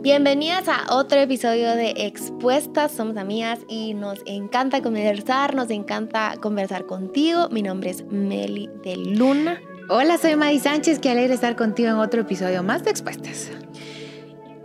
Bienvenidas 0.00 0.68
a 0.68 0.94
otro 0.94 1.18
episodio 1.20 1.74
de 1.76 1.94
Expuestas. 1.96 2.92
Somos 2.92 3.16
amigas 3.16 3.60
y 3.68 3.94
nos 3.94 4.20
encanta 4.26 4.82
conversar, 4.82 5.54
nos 5.54 5.70
encanta 5.70 6.36
conversar 6.40 6.86
contigo. 6.86 7.48
Mi 7.50 7.62
nombre 7.62 7.90
es 7.90 8.04
Meli 8.06 8.68
de 8.82 8.96
Luna. 8.96 9.60
Hola, 9.88 10.18
soy 10.18 10.36
Madi 10.36 10.58
Sánchez. 10.58 10.98
Qué 10.98 11.10
alegre 11.10 11.34
estar 11.34 11.56
contigo 11.56 11.88
en 11.88 11.96
otro 11.96 12.22
episodio 12.22 12.62
más 12.62 12.84
de 12.84 12.90
Expuestas. 12.90 13.50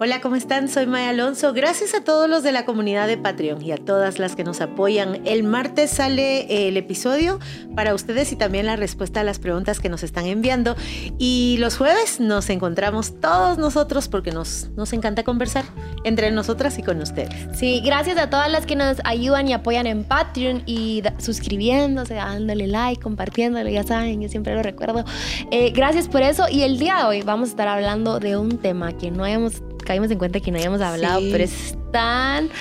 Hola, 0.02 0.22
¿cómo 0.22 0.38
están? 0.38 0.70
Soy 0.70 0.88
Maya 0.88 1.10
Alonso. 1.10 1.52
Gracias 1.52 1.94
a 1.94 2.06
todos 2.06 2.30
los 2.30 2.42
de 2.42 2.54
la 2.54 2.64
comunidad 2.64 3.06
de 3.06 3.18
Patreon 3.18 3.62
y 3.62 3.74
a 3.74 3.78
todas 3.78 4.18
las 4.18 4.38
que 4.38 4.46
nos 4.46 4.62
apoyan. 4.62 5.28
El 5.28 5.44
martes 5.44 5.90
sale 5.92 6.70
el 6.70 6.78
episodio 6.78 7.38
para 7.76 7.94
ustedes 7.94 8.32
y 8.32 8.38
también 8.38 8.66
la 8.66 8.78
respuesta 8.78 9.20
a 9.20 9.26
las 9.26 9.40
preguntas 9.40 9.82
que 9.82 9.90
nos 9.90 10.04
están 10.04 10.26
enviando. 10.26 10.78
Y 11.18 11.58
los 11.60 11.76
jueves 11.76 12.22
nos 12.22 12.50
encontramos 12.50 13.20
todos 13.20 13.58
nosotros 13.58 14.08
porque 14.08 14.32
nos, 14.32 14.70
nos 14.78 14.94
encanta 14.94 15.24
conversar 15.24 15.66
entre 16.06 16.32
nosotras 16.32 16.80
y 16.80 16.84
con 16.84 17.02
ustedes. 17.02 17.50
Sí, 17.52 17.82
gracias 17.84 18.18
a 18.20 18.30
todas 18.30 18.50
las 18.50 18.66
que 18.66 18.78
nos 18.78 19.02
ayudan 19.04 19.50
y 19.50 19.54
apoyan 19.54 19.86
en 19.86 20.06
Patreon 20.06 20.64
y 20.66 21.04
suscribiéndose, 21.18 22.14
dándole 22.14 22.68
like, 22.68 23.02
compartiéndolo, 23.02 23.70
ya 23.70 23.84
saben, 23.84 24.22
yo 24.22 24.30
siempre 24.30 24.56
lo 24.56 24.64
recuerdo. 24.64 25.04
Eh, 25.52 25.72
gracias 25.72 26.08
por 26.08 26.22
eso 26.22 26.46
y 26.50 26.62
el 26.62 26.80
día 26.80 27.00
de 27.00 27.04
hoy 27.04 27.22
vamos 27.22 27.50
a 27.50 27.52
estar 27.52 27.68
hablando 27.68 28.22
de 28.22 28.38
un 28.38 28.60
tema 28.60 28.94
que 28.94 29.12
no 29.12 29.26
hayamos 29.26 29.62
caímos 29.90 30.12
en 30.12 30.20
cuenta 30.20 30.40
que 30.40 30.52
no 30.52 30.58
habíamos 30.58 30.82
hablado, 30.82 31.20
pero 31.32 31.44
es 31.44 31.76
tan 31.92 32.52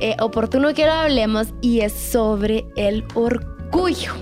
eh, 0.00 0.16
oportuno 0.18 0.74
que 0.74 0.84
lo 0.84 0.90
hablemos 0.90 1.54
y 1.60 1.82
es 1.82 1.92
sobre 1.92 2.66
el 2.74 3.04
orgullo. 3.14 4.12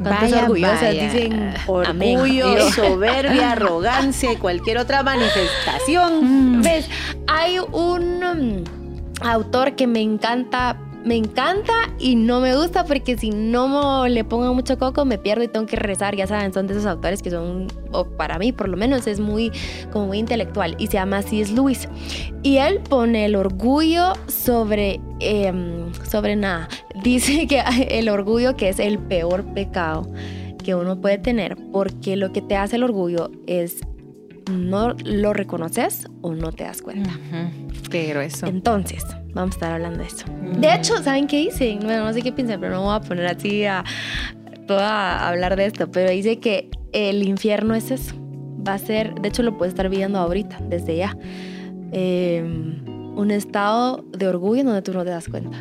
¿Cuántos 0.00 0.32
orgullosas 0.32 0.92
dicen 0.92 1.54
orgullo, 1.66 2.70
soberbia, 2.76 3.50
arrogancia 3.50 4.32
y 4.32 4.36
cualquier 4.36 4.78
otra 4.78 5.02
manifestación? 5.02 6.58
Mm. 6.58 6.62
¿Ves? 6.62 6.88
Hay 7.26 7.58
un 7.58 8.22
um, 8.22 8.64
autor 9.20 9.74
que 9.74 9.88
me 9.88 10.00
encanta 10.00 10.76
me 11.08 11.16
encanta 11.16 11.72
y 11.98 12.16
no 12.16 12.38
me 12.38 12.54
gusta 12.54 12.84
porque 12.84 13.16
si 13.16 13.30
no 13.30 14.06
le 14.06 14.24
pongo 14.24 14.52
mucho 14.52 14.78
coco 14.78 15.06
me 15.06 15.16
pierdo 15.16 15.42
y 15.42 15.48
tengo 15.48 15.64
que 15.64 15.76
rezar, 15.76 16.14
ya 16.14 16.26
saben, 16.26 16.52
son 16.52 16.66
de 16.66 16.74
esos 16.74 16.84
autores 16.84 17.22
que 17.22 17.30
son, 17.30 17.66
o 17.92 18.04
para 18.04 18.38
mí 18.38 18.52
por 18.52 18.68
lo 18.68 18.76
menos, 18.76 19.06
es 19.06 19.18
muy, 19.18 19.50
como 19.90 20.08
muy 20.08 20.18
intelectual 20.18 20.76
y 20.78 20.86
se 20.88 20.94
llama 20.94 21.22
C.S. 21.22 21.54
Lewis. 21.54 21.88
Y 22.42 22.58
él 22.58 22.80
pone 22.80 23.24
el 23.24 23.36
orgullo 23.36 24.12
sobre, 24.26 25.00
em, 25.20 25.90
sobre 26.10 26.36
nada. 26.36 26.68
Dice 27.02 27.46
que 27.46 27.62
el 27.88 28.10
orgullo 28.10 28.54
que 28.54 28.68
es 28.68 28.78
el 28.78 28.98
peor 28.98 29.44
pecado 29.54 30.12
que 30.62 30.74
uno 30.74 31.00
puede 31.00 31.16
tener 31.16 31.56
porque 31.72 32.16
lo 32.16 32.34
que 32.34 32.42
te 32.42 32.54
hace 32.54 32.76
el 32.76 32.82
orgullo 32.82 33.30
es 33.46 33.80
no 34.50 34.94
lo 35.04 35.32
reconoces 35.32 36.06
o 36.20 36.34
no 36.34 36.52
te 36.52 36.64
das 36.64 36.82
cuenta. 36.82 37.18
Pero 37.90 38.20
eso. 38.20 38.46
Entonces, 38.46 39.04
vamos 39.38 39.54
a 39.54 39.56
estar 39.56 39.72
hablando 39.72 40.00
de 40.00 40.06
eso. 40.06 40.24
De 40.58 40.74
hecho, 40.74 41.02
¿saben 41.02 41.26
qué 41.26 41.38
dice? 41.38 41.78
Bueno, 41.80 42.04
no 42.04 42.12
sé 42.12 42.22
qué 42.22 42.32
piensan, 42.32 42.60
pero 42.60 42.74
no 42.74 42.82
voy 42.82 42.96
a 42.96 43.00
poner 43.00 43.26
así 43.26 43.64
a 43.64 43.84
toda 44.66 45.28
hablar 45.28 45.56
de 45.56 45.66
esto, 45.66 45.90
pero 45.90 46.10
dice 46.10 46.38
que 46.38 46.70
el 46.92 47.22
infierno 47.22 47.74
es 47.74 47.90
eso. 47.90 48.14
Va 48.66 48.74
a 48.74 48.78
ser, 48.78 49.14
de 49.14 49.28
hecho 49.28 49.42
lo 49.42 49.56
puedes 49.56 49.72
estar 49.72 49.88
viendo 49.88 50.18
ahorita, 50.18 50.58
desde 50.68 50.96
ya. 50.96 51.16
Em, 51.92 52.84
un 53.16 53.30
estado 53.30 54.04
de 54.16 54.28
orgullo 54.28 54.64
donde 54.64 54.82
tú 54.82 54.92
no 54.92 55.04
te 55.04 55.10
das 55.10 55.28
cuenta. 55.28 55.58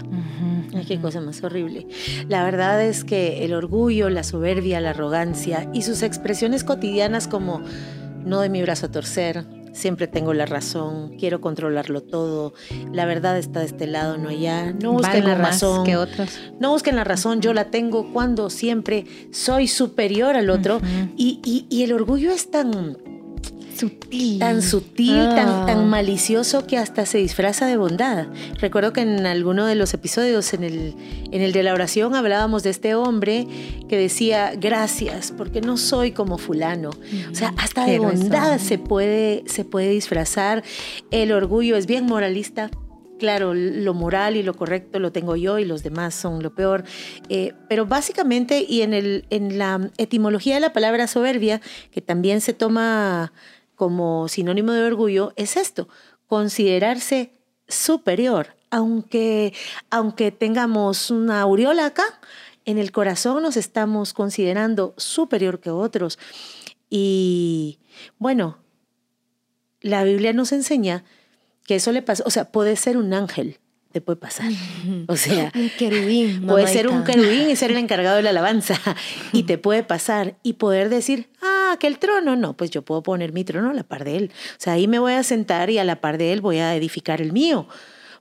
Ay, 0.75 0.85
qué 0.85 0.99
cosa 0.99 1.21
más 1.21 1.43
horrible. 1.43 1.87
La 2.27 2.43
verdad 2.43 2.83
es 2.83 3.03
que 3.03 3.45
el 3.45 3.53
orgullo, 3.53 4.09
la 4.09 4.23
soberbia, 4.23 4.79
la 4.79 4.91
arrogancia 4.91 5.67
y 5.73 5.81
sus 5.81 6.03
expresiones 6.03 6.63
cotidianas 6.63 7.27
como 7.27 7.61
no 8.25 8.37
doy 8.37 8.49
mi 8.49 8.61
brazo 8.61 8.87
a 8.87 8.91
torcer, 8.91 9.45
siempre 9.77 10.07
tengo 10.07 10.33
la 10.33 10.45
razón, 10.45 11.15
quiero 11.17 11.39
controlarlo 11.39 12.01
todo, 12.01 12.53
la 12.91 13.05
verdad 13.05 13.37
está 13.37 13.61
de 13.61 13.67
este 13.67 13.87
lado, 13.87 14.17
no 14.17 14.29
allá, 14.29 14.73
no 14.73 14.93
busquen 14.93 15.23
la 15.23 15.35
razón. 15.35 15.85
que 15.85 15.95
otros. 15.95 16.39
No 16.59 16.71
busquen 16.71 16.95
la 16.95 17.03
razón, 17.03 17.41
yo 17.41 17.53
la 17.53 17.71
tengo 17.71 18.11
cuando 18.11 18.49
siempre 18.49 19.05
soy 19.31 19.67
superior 19.67 20.35
al 20.35 20.49
otro. 20.49 20.81
y, 21.15 21.65
y, 21.69 21.83
el 21.83 21.93
orgullo 21.93 22.31
es 22.31 22.49
tan 22.51 22.97
sutil. 23.77 24.39
Tan 24.39 24.61
sutil, 24.61 25.15
tan, 25.35 25.65
tan 25.65 25.79
ah. 25.79 25.85
malicioso 25.85 26.65
que 26.65 26.77
hasta 26.77 27.05
se 27.05 27.19
disfraza 27.19 27.65
de 27.67 27.77
bondad. 27.77 28.27
Recuerdo 28.59 28.93
que 28.93 29.01
en 29.01 29.25
alguno 29.25 29.65
de 29.65 29.75
los 29.75 29.93
episodios, 29.93 30.53
en 30.53 30.63
el, 30.63 30.95
en 31.31 31.41
el 31.41 31.51
de 31.51 31.63
la 31.63 31.73
oración, 31.73 32.15
hablábamos 32.15 32.63
de 32.63 32.71
este 32.71 32.95
hombre 32.95 33.47
que 33.87 33.97
decía, 33.97 34.53
gracias, 34.55 35.33
porque 35.35 35.61
no 35.61 35.77
soy 35.77 36.11
como 36.11 36.37
fulano. 36.37 36.89
O 37.31 37.35
sea, 37.35 37.53
hasta 37.57 37.85
de 37.85 37.99
bondad 37.99 38.59
se 38.59 38.77
puede, 38.77 39.43
se 39.47 39.65
puede 39.65 39.89
disfrazar. 39.89 40.63
El 41.11 41.31
orgullo 41.31 41.75
es 41.75 41.85
bien 41.85 42.05
moralista, 42.05 42.69
claro, 43.17 43.53
lo 43.53 43.93
moral 43.93 44.35
y 44.35 44.43
lo 44.43 44.53
correcto 44.53 44.99
lo 44.99 45.11
tengo 45.11 45.35
yo 45.35 45.59
y 45.59 45.65
los 45.65 45.83
demás 45.83 46.15
son 46.15 46.41
lo 46.41 46.53
peor. 46.53 46.83
Eh, 47.29 47.53
pero 47.67 47.85
básicamente, 47.85 48.65
y 48.67 48.81
en, 48.81 48.93
el, 48.93 49.25
en 49.29 49.57
la 49.57 49.89
etimología 49.97 50.55
de 50.55 50.61
la 50.61 50.73
palabra 50.73 51.07
soberbia, 51.07 51.61
que 51.91 52.01
también 52.01 52.41
se 52.41 52.53
toma 52.53 53.33
como 53.77 54.27
sinónimo 54.27 54.73
de 54.73 54.83
orgullo 54.83 55.31
es 55.35 55.55
esto, 55.55 55.87
considerarse 56.25 57.31
superior, 57.67 58.55
aunque, 58.71 59.53
aunque 59.91 60.31
tengamos 60.31 61.11
una 61.11 61.41
aureola 61.41 61.85
acá, 61.85 62.19
en 62.65 62.79
el 62.79 62.91
corazón 62.91 63.43
nos 63.43 63.55
estamos 63.55 64.13
considerando 64.13 64.95
superior 64.97 65.59
que 65.59 65.69
otros. 65.69 66.17
Y 66.89 67.79
bueno, 68.17 68.57
la 69.81 70.03
Biblia 70.03 70.33
nos 70.33 70.51
enseña 70.51 71.05
que 71.65 71.75
eso 71.75 71.91
le 71.91 72.01
pasa, 72.01 72.23
o 72.25 72.31
sea, 72.31 72.51
puede 72.51 72.75
ser 72.77 72.97
un 72.97 73.13
ángel, 73.13 73.59
te 73.91 74.01
puede 74.01 74.17
pasar. 74.17 74.51
O 75.07 75.15
sea, 75.15 75.51
un 75.55 75.69
querubín. 75.77 76.47
Puede 76.47 76.67
ser 76.67 76.87
un 76.87 77.03
querubín 77.03 77.49
y 77.49 77.55
ser 77.55 77.71
el 77.71 77.77
encargado 77.77 78.17
de 78.17 78.23
la 78.23 78.31
alabanza. 78.31 78.79
Y 79.33 79.43
te 79.43 79.57
puede 79.57 79.83
pasar 79.83 80.35
y 80.41 80.53
poder 80.53 80.89
decir, 80.89 81.29
ah, 81.41 81.56
que 81.75 81.87
el 81.87 81.99
trono, 81.99 82.37
no, 82.37 82.55
pues 82.55 82.71
yo 82.71 82.83
puedo 82.83 83.03
poner 83.03 83.33
mi 83.33 83.43
trono 83.43 83.71
a 83.71 83.73
la 83.73 83.83
par 83.83 84.05
de 84.05 84.15
él. 84.15 84.31
O 84.53 84.59
sea, 84.59 84.73
ahí 84.73 84.87
me 84.87 84.99
voy 84.99 85.13
a 85.13 85.23
sentar 85.23 85.69
y 85.69 85.77
a 85.77 85.83
la 85.83 85.99
par 85.99 86.17
de 86.17 86.31
él 86.31 86.39
voy 86.39 86.59
a 86.59 86.73
edificar 86.73 87.21
el 87.21 87.33
mío. 87.33 87.67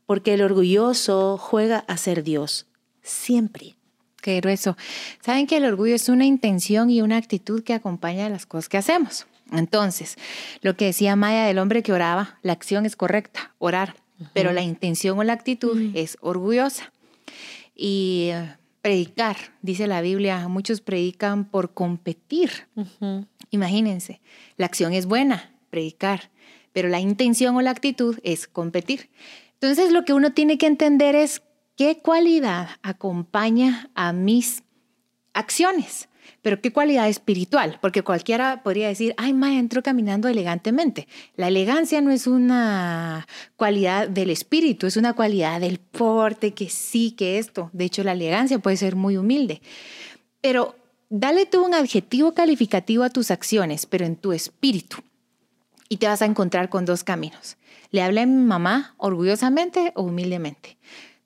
Porque 0.04 0.34
el 0.34 0.42
orgulloso 0.42 1.38
juega 1.38 1.84
a 1.86 1.96
ser 1.96 2.24
Dios, 2.24 2.66
siempre. 3.02 3.76
Qué 4.20 4.40
grueso. 4.40 4.76
Saben 5.20 5.46
que 5.46 5.58
el 5.58 5.64
orgullo 5.64 5.94
es 5.94 6.08
una 6.08 6.26
intención 6.26 6.90
y 6.90 7.00
una 7.00 7.16
actitud 7.16 7.62
que 7.62 7.74
acompaña 7.74 8.26
a 8.26 8.30
las 8.30 8.46
cosas 8.46 8.68
que 8.68 8.78
hacemos. 8.78 9.26
Entonces, 9.52 10.16
lo 10.62 10.76
que 10.76 10.86
decía 10.86 11.14
Maya 11.14 11.44
del 11.44 11.58
hombre 11.58 11.84
que 11.84 11.92
oraba, 11.92 12.40
la 12.42 12.52
acción 12.52 12.84
es 12.84 12.96
correcta, 12.96 13.54
orar 13.58 13.94
pero 14.32 14.52
la 14.52 14.62
intención 14.62 15.18
o 15.18 15.24
la 15.24 15.32
actitud 15.32 15.90
es 15.94 16.16
orgullosa. 16.20 16.92
Y 17.74 18.28
eh, 18.32 18.56
predicar, 18.80 19.36
dice 19.62 19.86
la 19.86 20.00
Biblia, 20.00 20.48
muchos 20.48 20.80
predican 20.80 21.44
por 21.44 21.72
competir. 21.74 22.50
Imagínense, 23.56 24.20
la 24.56 24.66
acción 24.66 24.92
es 24.92 25.06
buena, 25.06 25.50
predicar, 25.70 26.30
pero 26.72 26.88
la 26.88 27.00
intención 27.00 27.56
o 27.56 27.62
la 27.62 27.70
actitud 27.70 28.18
es 28.22 28.46
competir. 28.46 29.08
Entonces 29.54 29.92
lo 29.92 30.04
que 30.04 30.12
uno 30.12 30.32
tiene 30.32 30.58
que 30.58 30.66
entender 30.66 31.14
es 31.14 31.42
qué 31.74 31.98
cualidad 31.98 32.68
acompaña 32.82 33.90
a 33.94 34.12
mis 34.12 34.62
acciones. 35.32 36.08
Pero 36.42 36.60
¿qué 36.60 36.72
cualidad 36.72 37.08
espiritual? 37.08 37.78
Porque 37.80 38.02
cualquiera 38.02 38.62
podría 38.62 38.88
decir, 38.88 39.14
ay, 39.16 39.32
ma, 39.32 39.58
entró 39.58 39.82
caminando 39.82 40.28
elegantemente. 40.28 41.08
La 41.36 41.48
elegancia 41.48 42.00
no 42.00 42.10
es 42.10 42.26
una 42.26 43.26
cualidad 43.56 44.08
del 44.08 44.30
espíritu, 44.30 44.86
es 44.86 44.96
una 44.96 45.14
cualidad 45.14 45.60
del 45.60 45.78
porte, 45.78 46.52
que 46.52 46.68
sí, 46.68 47.12
que 47.12 47.38
esto. 47.38 47.70
De 47.72 47.84
hecho, 47.86 48.04
la 48.04 48.12
elegancia 48.12 48.58
puede 48.58 48.76
ser 48.76 48.96
muy 48.96 49.16
humilde. 49.16 49.62
Pero 50.40 50.76
dale 51.08 51.46
tú 51.46 51.64
un 51.64 51.74
adjetivo 51.74 52.34
calificativo 52.34 53.04
a 53.04 53.10
tus 53.10 53.30
acciones, 53.30 53.86
pero 53.86 54.04
en 54.04 54.16
tu 54.16 54.32
espíritu. 54.32 54.98
Y 55.88 55.98
te 55.98 56.08
vas 56.08 56.22
a 56.22 56.26
encontrar 56.26 56.68
con 56.68 56.84
dos 56.84 57.04
caminos. 57.04 57.56
Le 57.90 58.02
hablé 58.02 58.22
a 58.22 58.26
mi 58.26 58.42
mamá 58.42 58.94
orgullosamente 58.98 59.92
o 59.94 60.02
humildemente 60.02 60.76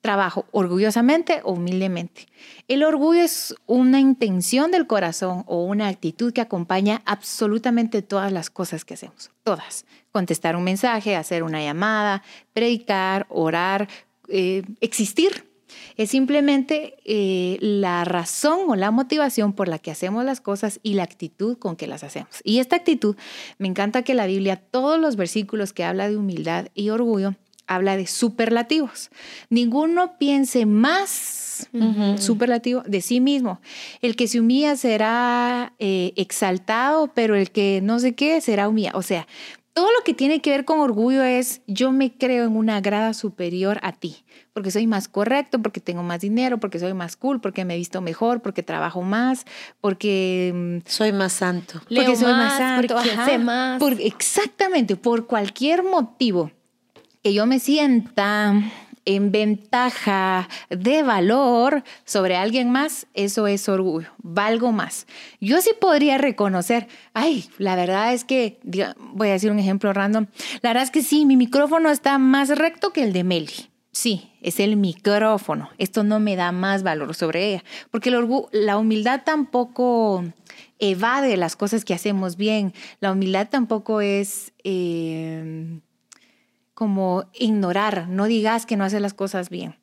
trabajo 0.01 0.45
orgullosamente 0.51 1.41
o 1.43 1.53
humildemente. 1.53 2.27
El 2.67 2.83
orgullo 2.83 3.21
es 3.21 3.55
una 3.67 3.99
intención 3.99 4.71
del 4.71 4.87
corazón 4.87 5.43
o 5.45 5.63
una 5.63 5.87
actitud 5.87 6.33
que 6.33 6.41
acompaña 6.41 7.01
absolutamente 7.05 8.01
todas 8.01 8.31
las 8.31 8.49
cosas 8.49 8.83
que 8.83 8.95
hacemos, 8.95 9.31
todas. 9.43 9.85
Contestar 10.11 10.55
un 10.55 10.63
mensaje, 10.63 11.15
hacer 11.15 11.43
una 11.43 11.61
llamada, 11.63 12.23
predicar, 12.53 13.27
orar, 13.29 13.87
eh, 14.27 14.63
existir. 14.81 15.50
Es 15.97 16.09
simplemente 16.11 16.95
eh, 17.05 17.57
la 17.61 18.03
razón 18.05 18.61
o 18.67 18.75
la 18.75 18.91
motivación 18.91 19.53
por 19.53 19.67
la 19.67 19.79
que 19.79 19.91
hacemos 19.91 20.25
las 20.25 20.41
cosas 20.41 20.79
y 20.83 20.93
la 20.93 21.03
actitud 21.03 21.57
con 21.57 21.75
que 21.75 21.87
las 21.87 22.03
hacemos. 22.03 22.41
Y 22.43 22.59
esta 22.59 22.75
actitud, 22.75 23.15
me 23.57 23.67
encanta 23.67 24.03
que 24.03 24.13
la 24.13 24.27
Biblia, 24.27 24.55
todos 24.55 24.99
los 24.99 25.15
versículos 25.15 25.73
que 25.73 25.83
habla 25.83 26.09
de 26.09 26.17
humildad 26.17 26.67
y 26.73 26.89
orgullo, 26.89 27.35
habla 27.67 27.95
de 27.95 28.07
superlativos. 28.07 29.11
Ninguno 29.49 30.17
piense 30.17 30.65
más 30.65 31.69
superlativo 32.17 32.81
de 32.85 33.01
sí 33.01 33.21
mismo. 33.21 33.61
El 34.01 34.15
que 34.15 34.27
se 34.27 34.39
humilla 34.39 34.75
será 34.75 35.73
eh, 35.79 36.11
exaltado, 36.15 37.11
pero 37.13 37.35
el 37.35 37.51
que 37.51 37.79
no 37.81 37.99
sé 37.99 38.13
qué 38.13 38.41
será 38.41 38.67
humillado. 38.67 38.97
O 38.97 39.03
sea, 39.03 39.27
todo 39.73 39.87
lo 39.87 40.03
que 40.03 40.13
tiene 40.13 40.41
que 40.41 40.49
ver 40.49 40.65
con 40.65 40.79
orgullo 40.79 41.23
es 41.23 41.61
yo 41.67 41.91
me 41.91 42.11
creo 42.11 42.45
en 42.45 42.55
una 42.55 42.81
grada 42.81 43.13
superior 43.13 43.79
a 43.83 43.93
ti, 43.93 44.23
porque 44.53 44.71
soy 44.71 44.85
más 44.85 45.07
correcto, 45.07 45.61
porque 45.61 45.79
tengo 45.79 46.03
más 46.03 46.21
dinero, 46.21 46.59
porque 46.59 46.79
soy 46.79 46.93
más 46.93 47.15
cool, 47.15 47.39
porque 47.39 47.63
me 47.63 47.75
he 47.75 47.77
visto 47.77 48.01
mejor, 48.01 48.41
porque 48.41 48.63
trabajo 48.63 49.01
más, 49.01 49.45
porque 49.79 50.51
mm, 50.53 50.89
soy 50.89 51.13
más 51.13 51.33
santo. 51.33 51.79
Porque 51.87 52.15
soy 52.15 52.33
más, 52.33 52.57
santo, 52.57 52.95
porque 52.95 53.09
sé 53.25 53.37
más. 53.37 53.81
exactamente, 53.99 54.95
por 54.95 55.25
cualquier 55.25 55.83
motivo 55.83 56.51
que 57.23 57.33
yo 57.33 57.45
me 57.45 57.59
sienta 57.59 58.53
en 59.05 59.31
ventaja 59.31 60.47
de 60.69 61.03
valor 61.03 61.83
sobre 62.05 62.35
alguien 62.35 62.71
más, 62.71 63.07
eso 63.13 63.47
es 63.47 63.67
orgullo, 63.69 64.09
valgo 64.19 64.71
más. 64.71 65.07
Yo 65.39 65.61
sí 65.61 65.71
podría 65.79 66.17
reconocer, 66.17 66.87
ay, 67.13 67.49
la 67.57 67.75
verdad 67.75 68.13
es 68.13 68.23
que, 68.23 68.59
voy 69.13 69.29
a 69.29 69.33
decir 69.33 69.51
un 69.51 69.59
ejemplo 69.59 69.93
random, 69.93 70.27
la 70.61 70.69
verdad 70.69 70.83
es 70.83 70.91
que 70.91 71.03
sí, 71.03 71.25
mi 71.25 71.37
micrófono 71.37 71.89
está 71.89 72.17
más 72.17 72.49
recto 72.57 72.91
que 72.93 73.03
el 73.03 73.13
de 73.13 73.23
Meli. 73.23 73.69
Sí, 73.93 74.31
es 74.41 74.61
el 74.61 74.77
micrófono. 74.77 75.69
Esto 75.77 76.05
no 76.05 76.21
me 76.21 76.37
da 76.37 76.53
más 76.53 76.81
valor 76.81 77.13
sobre 77.13 77.49
ella, 77.49 77.63
porque 77.89 78.15
orgullo, 78.15 78.47
la 78.53 78.77
humildad 78.77 79.23
tampoco 79.25 80.23
evade 80.79 81.35
las 81.37 81.57
cosas 81.57 81.83
que 81.83 81.93
hacemos 81.93 82.37
bien. 82.37 82.73
La 82.99 83.11
humildad 83.11 83.49
tampoco 83.49 84.01
es... 84.01 84.53
Eh, 84.63 85.81
como 86.81 87.25
ignorar, 87.35 88.07
no 88.09 88.25
digas 88.25 88.65
que 88.65 88.75
no 88.75 88.83
hace 88.83 88.99
las 88.99 89.13
cosas 89.13 89.51
bien. 89.51 89.75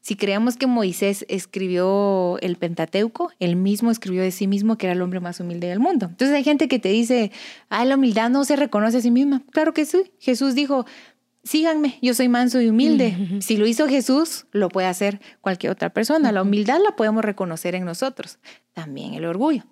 Si 0.00 0.14
creemos 0.14 0.56
que 0.56 0.68
Moisés 0.68 1.26
escribió 1.28 2.38
el 2.40 2.54
Pentateuco, 2.54 3.32
él 3.40 3.56
mismo 3.56 3.90
escribió 3.90 4.22
de 4.22 4.30
sí 4.30 4.46
mismo 4.46 4.78
que 4.78 4.86
era 4.86 4.92
el 4.92 5.02
hombre 5.02 5.18
más 5.18 5.40
humilde 5.40 5.66
del 5.66 5.80
mundo. 5.80 6.06
Entonces 6.06 6.36
hay 6.36 6.44
gente 6.44 6.68
que 6.68 6.78
te 6.78 6.90
dice, 6.90 7.32
ah, 7.68 7.84
la 7.84 7.96
humildad 7.96 8.30
no 8.30 8.44
se 8.44 8.54
reconoce 8.54 8.98
a 8.98 9.00
sí 9.00 9.10
misma. 9.10 9.42
Claro 9.50 9.74
que 9.74 9.86
sí. 9.86 10.12
Jesús 10.20 10.54
dijo, 10.54 10.86
síganme, 11.42 11.98
yo 12.00 12.14
soy 12.14 12.28
manso 12.28 12.60
y 12.60 12.68
humilde. 12.68 13.40
Si 13.40 13.56
lo 13.56 13.66
hizo 13.66 13.88
Jesús, 13.88 14.46
lo 14.52 14.68
puede 14.68 14.86
hacer 14.86 15.20
cualquier 15.40 15.72
otra 15.72 15.90
persona. 15.90 16.30
La 16.30 16.42
humildad 16.42 16.78
la 16.80 16.94
podemos 16.94 17.24
reconocer 17.24 17.74
en 17.74 17.84
nosotros. 17.84 18.38
También 18.72 19.14
el 19.14 19.24
orgullo. 19.24 19.64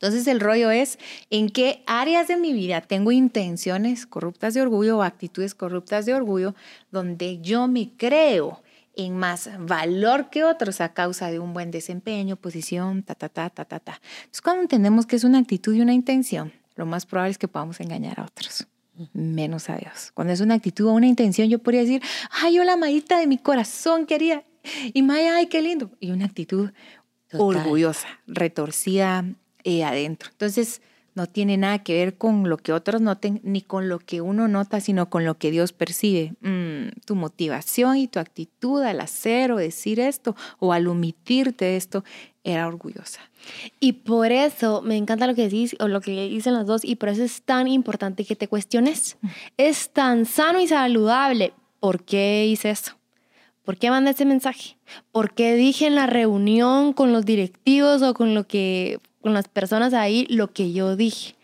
Entonces 0.00 0.28
el 0.28 0.38
rollo 0.38 0.70
es 0.70 0.98
en 1.30 1.48
qué 1.48 1.82
áreas 1.86 2.28
de 2.28 2.36
mi 2.36 2.52
vida 2.52 2.80
tengo 2.80 3.10
intenciones 3.10 4.06
corruptas 4.06 4.54
de 4.54 4.62
orgullo 4.62 4.98
o 4.98 5.02
actitudes 5.02 5.56
corruptas 5.56 6.06
de 6.06 6.14
orgullo 6.14 6.54
donde 6.92 7.40
yo 7.40 7.66
me 7.66 7.90
creo 7.96 8.62
en 8.94 9.16
más 9.16 9.50
valor 9.58 10.30
que 10.30 10.44
otros 10.44 10.80
a 10.80 10.92
causa 10.92 11.30
de 11.30 11.40
un 11.40 11.52
buen 11.52 11.72
desempeño, 11.72 12.36
posición, 12.36 13.02
ta, 13.02 13.16
ta, 13.16 13.28
ta, 13.28 13.50
ta, 13.50 13.64
ta, 13.64 13.80
ta. 13.80 14.00
Entonces 14.18 14.40
cuando 14.40 14.62
entendemos 14.62 15.06
que 15.06 15.16
es 15.16 15.24
una 15.24 15.38
actitud 15.38 15.74
y 15.74 15.80
una 15.80 15.94
intención, 15.94 16.52
lo 16.76 16.86
más 16.86 17.04
probable 17.04 17.32
es 17.32 17.38
que 17.38 17.48
podamos 17.48 17.80
engañar 17.80 18.20
a 18.20 18.24
otros 18.24 18.68
menos 19.12 19.68
a 19.68 19.76
Dios. 19.76 20.12
Cuando 20.14 20.32
es 20.32 20.40
una 20.40 20.54
actitud 20.54 20.86
o 20.86 20.92
una 20.92 21.06
intención, 21.06 21.48
yo 21.48 21.58
podría 21.58 21.82
decir, 21.82 22.02
ay, 22.30 22.54
yo 22.54 22.64
la 22.64 22.76
maíta 22.76 23.18
de 23.18 23.26
mi 23.26 23.38
corazón 23.38 24.06
quería, 24.06 24.44
y 24.92 25.02
Maya, 25.02 25.36
ay, 25.36 25.46
qué 25.46 25.62
lindo. 25.62 25.90
Y 26.00 26.10
una 26.10 26.24
actitud 26.24 26.70
orgullosa, 27.32 28.08
retorcida, 28.26 29.24
eh, 29.68 29.84
adentro. 29.84 30.30
Entonces, 30.32 30.80
no 31.14 31.26
tiene 31.26 31.56
nada 31.56 31.80
que 31.80 31.94
ver 31.94 32.16
con 32.16 32.48
lo 32.48 32.56
que 32.56 32.72
otros 32.72 33.02
noten, 33.02 33.40
ni 33.42 33.60
con 33.60 33.88
lo 33.88 33.98
que 33.98 34.20
uno 34.20 34.48
nota, 34.48 34.80
sino 34.80 35.10
con 35.10 35.24
lo 35.24 35.36
que 35.36 35.50
Dios 35.50 35.72
percibe. 35.72 36.34
Mm, 36.40 37.00
tu 37.04 37.16
motivación 37.16 37.96
y 37.96 38.06
tu 38.06 38.18
actitud 38.18 38.82
al 38.82 39.00
hacer 39.00 39.52
o 39.52 39.56
decir 39.56 40.00
esto 40.00 40.36
o 40.58 40.72
al 40.72 40.86
omitirte 40.86 41.76
esto 41.76 42.04
era 42.44 42.66
orgullosa. 42.66 43.20
Y 43.78 43.92
por 43.92 44.32
eso 44.32 44.80
me 44.80 44.96
encanta 44.96 45.26
lo 45.26 45.34
que 45.34 45.42
decís 45.42 45.76
o 45.80 45.88
lo 45.88 46.00
que 46.00 46.28
dicen 46.28 46.54
los 46.54 46.66
dos 46.66 46.84
y 46.84 46.96
por 46.96 47.10
eso 47.10 47.24
es 47.24 47.42
tan 47.42 47.68
importante 47.68 48.24
que 48.24 48.36
te 48.36 48.48
cuestiones. 48.48 49.18
Es 49.56 49.90
tan 49.90 50.24
sano 50.24 50.60
y 50.60 50.68
saludable. 50.68 51.52
¿Por 51.80 52.04
qué 52.04 52.46
hice 52.46 52.70
eso? 52.70 52.92
¿Por 53.64 53.76
qué 53.76 53.90
mandé 53.90 54.12
ese 54.12 54.24
mensaje? 54.24 54.78
¿Por 55.12 55.34
qué 55.34 55.54
dije 55.54 55.88
en 55.88 55.94
la 55.94 56.06
reunión 56.06 56.94
con 56.94 57.12
los 57.12 57.26
directivos 57.26 58.00
o 58.00 58.14
con 58.14 58.34
lo 58.34 58.46
que 58.46 58.98
con 59.20 59.34
las 59.34 59.48
personas 59.48 59.94
ahí 59.94 60.26
lo 60.28 60.52
que 60.52 60.72
yo 60.72 60.96
dije. 60.96 61.34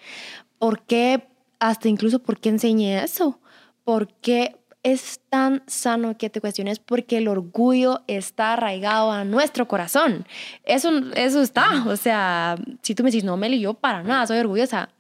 ¿Por 0.59 0.83
qué? 0.83 1.29
Hasta 1.59 1.89
incluso, 1.89 2.19
¿por 2.21 2.39
qué 2.39 2.51
enseñé 2.51 3.03
eso? 3.03 3.41
¿Por 3.85 4.09
qué 4.15 4.57
es 4.83 5.21
tan 5.31 5.63
sano 5.67 6.17
que 6.17 6.31
te 6.31 6.41
cuestiones? 6.41 6.79
Porque 6.79 7.19
el 7.19 7.29
orgullo 7.29 8.03
está 8.07 8.53
arraigado 8.53 9.11
a 9.11 9.25
nuestro 9.25 9.67
corazón. 9.67 10.27
Eso, 10.65 10.91
eso 11.15 11.41
está. 11.41 11.85
O 11.87 11.97
sea, 11.97 12.57
si 12.83 12.95
tú 12.95 13.03
me 13.03 13.11
dices, 13.11 13.25
no, 13.25 13.37
Meli, 13.37 13.61
yo 13.61 13.75
para 13.75 14.03
nada 14.03 14.27
soy 14.27 14.39
orgullosa. 14.39 14.91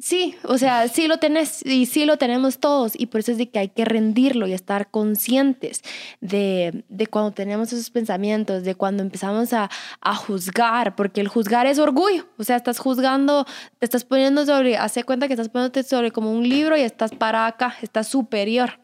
Sí, 0.00 0.36
o 0.44 0.58
sea, 0.58 0.86
sí 0.86 1.08
lo 1.08 1.18
tenés 1.18 1.66
y 1.66 1.86
sí 1.86 2.04
lo 2.04 2.18
tenemos 2.18 2.58
todos 2.60 2.92
y 2.96 3.06
por 3.06 3.18
eso 3.18 3.32
es 3.32 3.38
de 3.38 3.50
que 3.50 3.58
hay 3.58 3.68
que 3.68 3.84
rendirlo 3.84 4.46
y 4.46 4.52
estar 4.52 4.92
conscientes 4.92 5.82
de, 6.20 6.84
de 6.88 7.06
cuando 7.08 7.32
tenemos 7.32 7.72
esos 7.72 7.90
pensamientos, 7.90 8.62
de 8.62 8.76
cuando 8.76 9.02
empezamos 9.02 9.52
a, 9.52 9.68
a, 10.00 10.14
juzgar, 10.14 10.94
porque 10.94 11.20
el 11.20 11.26
juzgar 11.26 11.66
es 11.66 11.80
orgullo, 11.80 12.28
o 12.38 12.44
sea, 12.44 12.54
estás 12.54 12.78
juzgando, 12.78 13.44
te 13.80 13.86
estás 13.86 14.04
poniendo 14.04 14.46
sobre, 14.46 14.76
hace 14.76 15.02
cuenta 15.02 15.26
que 15.26 15.34
estás 15.34 15.48
poniéndote 15.48 15.82
sobre 15.82 16.12
como 16.12 16.30
un 16.30 16.48
libro 16.48 16.76
y 16.76 16.82
estás 16.82 17.10
para 17.10 17.46
acá, 17.46 17.74
estás 17.82 18.06
superior. 18.06 18.78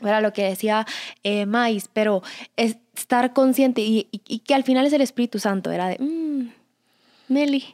Era 0.00 0.20
lo 0.20 0.32
que 0.32 0.44
decía 0.44 0.86
eh, 1.22 1.46
Mais, 1.46 1.88
pero 1.92 2.22
es 2.56 2.78
estar 2.96 3.32
consciente 3.32 3.82
y, 3.82 4.04
que 4.44 4.54
al 4.54 4.64
final 4.64 4.86
es 4.86 4.92
el 4.92 5.02
Espíritu 5.02 5.38
Santo, 5.38 5.70
era 5.70 5.88
de... 5.88 5.98
Mm, 6.00 6.59
Meli, 7.30 7.64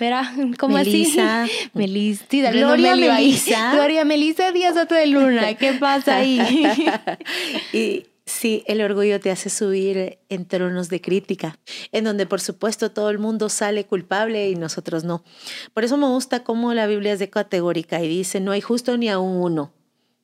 verá, 0.00 0.32
¿cómo 0.58 0.76
Melisa. 0.76 1.42
así? 1.42 1.52
Melisa. 1.74 2.24
Sí, 2.30 2.40
Gloria 2.52 2.96
Melisa. 2.96 3.74
Gloria 3.74 4.02
Melisa 4.06 4.50
Díaz 4.50 4.74
Soto 4.74 4.94
de 4.94 5.06
Luna, 5.06 5.54
¿qué 5.54 5.74
pasa 5.74 6.16
ahí? 6.16 6.40
y 7.74 8.06
sí, 8.24 8.64
el 8.66 8.80
orgullo 8.80 9.20
te 9.20 9.30
hace 9.30 9.50
subir 9.50 10.18
en 10.30 10.46
tronos 10.46 10.88
de 10.88 11.02
crítica, 11.02 11.58
en 11.92 12.04
donde 12.04 12.24
por 12.24 12.40
supuesto 12.40 12.92
todo 12.92 13.10
el 13.10 13.18
mundo 13.18 13.50
sale 13.50 13.84
culpable 13.84 14.48
y 14.48 14.54
nosotros 14.54 15.04
no. 15.04 15.22
Por 15.74 15.84
eso 15.84 15.98
me 15.98 16.06
gusta 16.06 16.42
cómo 16.42 16.72
la 16.72 16.86
Biblia 16.86 17.12
es 17.12 17.18
de 17.18 17.28
categórica 17.28 18.02
y 18.02 18.08
dice, 18.08 18.40
no 18.40 18.52
hay 18.52 18.62
justo 18.62 18.96
ni 18.96 19.10
aún 19.10 19.36
uno. 19.36 19.74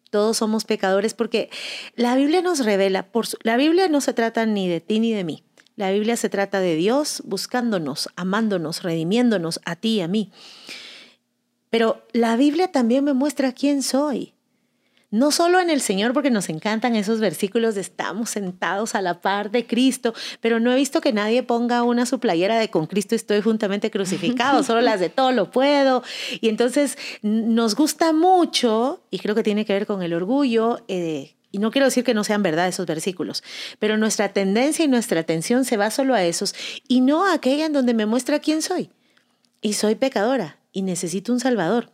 Todos 0.08 0.38
somos 0.38 0.64
pecadores 0.64 1.12
porque 1.12 1.50
la 1.96 2.16
Biblia 2.16 2.40
nos 2.40 2.64
revela, 2.64 3.12
por 3.12 3.26
la 3.42 3.58
Biblia 3.58 3.88
no 3.88 4.00
se 4.00 4.14
trata 4.14 4.46
ni 4.46 4.68
de 4.68 4.80
ti 4.80 5.00
ni 5.00 5.12
de 5.12 5.22
mí. 5.22 5.44
La 5.80 5.92
Biblia 5.92 6.18
se 6.18 6.28
trata 6.28 6.60
de 6.60 6.74
Dios 6.74 7.22
buscándonos, 7.24 8.10
amándonos, 8.14 8.82
redimiéndonos 8.82 9.60
a 9.64 9.76
ti 9.76 9.94
y 9.94 10.00
a 10.02 10.08
mí. 10.08 10.30
Pero 11.70 12.06
la 12.12 12.36
Biblia 12.36 12.70
también 12.70 13.02
me 13.02 13.14
muestra 13.14 13.52
quién 13.52 13.82
soy. 13.82 14.34
No 15.10 15.30
solo 15.30 15.58
en 15.58 15.70
el 15.70 15.80
Señor, 15.80 16.12
porque 16.12 16.30
nos 16.30 16.50
encantan 16.50 16.96
esos 16.96 17.18
versículos 17.18 17.76
de 17.76 17.80
estamos 17.80 18.28
sentados 18.28 18.94
a 18.94 19.00
la 19.00 19.22
par 19.22 19.50
de 19.50 19.66
Cristo, 19.66 20.12
pero 20.42 20.60
no 20.60 20.70
he 20.70 20.76
visto 20.76 21.00
que 21.00 21.14
nadie 21.14 21.42
ponga 21.42 21.82
una 21.82 22.04
su 22.04 22.20
playera 22.20 22.58
de 22.58 22.68
con 22.68 22.86
Cristo 22.86 23.14
estoy 23.14 23.40
juntamente 23.40 23.90
crucificado, 23.90 24.62
solo 24.62 24.82
las 24.82 25.00
de 25.00 25.08
todo 25.08 25.32
lo 25.32 25.50
puedo. 25.50 26.02
Y 26.42 26.50
entonces 26.50 26.98
nos 27.22 27.74
gusta 27.74 28.12
mucho, 28.12 29.00
y 29.10 29.18
creo 29.18 29.34
que 29.34 29.42
tiene 29.42 29.64
que 29.64 29.72
ver 29.72 29.86
con 29.86 30.02
el 30.02 30.12
orgullo, 30.12 30.84
eh, 30.88 31.36
y 31.52 31.58
no 31.58 31.70
quiero 31.70 31.86
decir 31.86 32.04
que 32.04 32.14
no 32.14 32.24
sean 32.24 32.42
verdad 32.42 32.68
esos 32.68 32.86
versículos, 32.86 33.42
pero 33.78 33.96
nuestra 33.96 34.32
tendencia 34.32 34.84
y 34.84 34.88
nuestra 34.88 35.20
atención 35.20 35.64
se 35.64 35.76
va 35.76 35.90
solo 35.90 36.14
a 36.14 36.24
esos 36.24 36.54
y 36.86 37.00
no 37.00 37.26
a 37.26 37.34
aquella 37.34 37.66
en 37.66 37.72
donde 37.72 37.94
me 37.94 38.06
muestra 38.06 38.38
quién 38.38 38.62
soy. 38.62 38.90
Y 39.60 39.74
soy 39.74 39.94
pecadora 39.94 40.58
y 40.72 40.82
necesito 40.82 41.32
un 41.32 41.40
Salvador. 41.40 41.90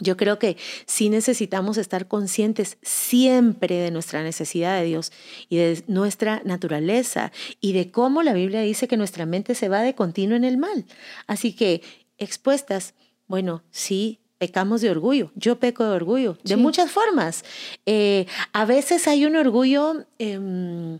Yo 0.00 0.16
creo 0.16 0.38
que 0.38 0.56
sí 0.86 1.08
necesitamos 1.08 1.76
estar 1.76 2.06
conscientes 2.06 2.78
siempre 2.82 3.76
de 3.76 3.90
nuestra 3.90 4.22
necesidad 4.22 4.78
de 4.78 4.84
Dios 4.84 5.12
y 5.48 5.56
de 5.56 5.82
nuestra 5.88 6.40
naturaleza 6.44 7.32
y 7.60 7.72
de 7.72 7.90
cómo 7.90 8.22
la 8.22 8.32
Biblia 8.32 8.60
dice 8.60 8.86
que 8.86 8.96
nuestra 8.96 9.26
mente 9.26 9.56
se 9.56 9.68
va 9.68 9.82
de 9.82 9.96
continuo 9.96 10.36
en 10.36 10.44
el 10.44 10.56
mal. 10.56 10.86
Así 11.26 11.52
que 11.52 11.82
expuestas, 12.16 12.94
bueno, 13.26 13.64
sí, 13.72 14.20
pecamos 14.38 14.80
de 14.80 14.90
orgullo. 14.90 15.30
Yo 15.34 15.58
peco 15.58 15.84
de 15.84 15.90
orgullo, 15.90 16.38
de 16.44 16.56
muchas 16.56 16.90
formas. 16.90 17.44
Eh, 17.86 18.26
a 18.52 18.64
veces 18.64 19.06
hay 19.08 19.26
un 19.26 19.36
orgullo 19.36 20.04
em, 20.18 20.98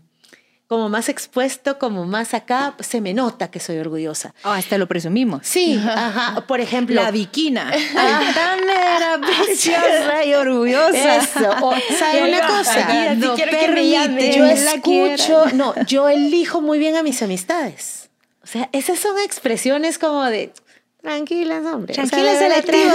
como 0.67 0.87
más 0.87 1.09
expuesto, 1.09 1.79
como 1.79 2.05
más 2.05 2.35
acá, 2.35 2.75
se 2.79 3.01
me 3.01 3.13
nota 3.13 3.49
que 3.49 3.59
soy 3.59 3.77
orgullosa. 3.79 4.35
Oh, 4.43 4.49
hasta 4.49 4.77
lo 4.77 4.87
presumimos. 4.87 5.47
Sí, 5.47 5.81
ajá. 5.83 6.45
Por 6.47 6.59
ejemplo. 6.59 7.01
La 7.01 7.09
viquina. 7.11 7.71
tan 7.93 8.69
era 8.69 9.19
preciosa 9.19 10.23
y 10.25 10.33
orgullosa. 10.33 11.15
Eso. 11.17 11.49
O, 11.61 11.73
¿Sabe 11.97 12.23
una 12.29 12.45
cosa? 12.45 13.15
no 13.15 13.35
permite, 13.35 14.37
yo 14.37 14.45
escucho, 14.45 15.45
no, 15.53 15.73
yo 15.85 16.07
elijo 16.07 16.61
muy 16.61 16.77
bien 16.77 16.97
a 16.97 17.03
mis 17.03 17.21
amistades. 17.23 18.09
O 18.43 18.47
sea, 18.47 18.69
esas 18.71 18.99
son 18.99 19.17
expresiones 19.19 19.97
como 19.97 20.23
de 20.25 20.53
Tranquilas, 21.01 21.65
hombre. 21.65 21.93
Tranquila 21.93 22.35
se 22.37 22.49
la 22.49 22.61
tribu. 22.61 22.91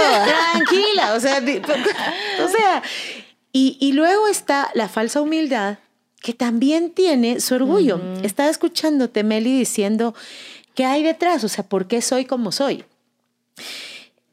Tranquila, 0.53 1.13
o 1.15 1.19
sea, 1.19 1.37
o 2.43 2.47
sea, 2.47 2.83
y, 3.51 3.77
y, 3.79 3.93
luego 3.93 4.27
está 4.27 4.69
la 4.73 4.87
falsa 4.87 5.21
humildad 5.21 5.79
que 6.21 6.33
también 6.33 6.91
tiene 6.91 7.39
su 7.39 7.55
orgullo. 7.55 7.99
Estaba 8.23 8.49
escuchándote, 8.49 9.23
Meli, 9.23 9.57
diciendo, 9.57 10.15
¿qué 10.73 10.85
hay 10.85 11.03
detrás? 11.03 11.43
O 11.43 11.49
sea, 11.49 11.63
¿por 11.63 11.87
qué 11.87 12.01
soy 12.01 12.25
como 12.25 12.51
soy? 12.51 12.83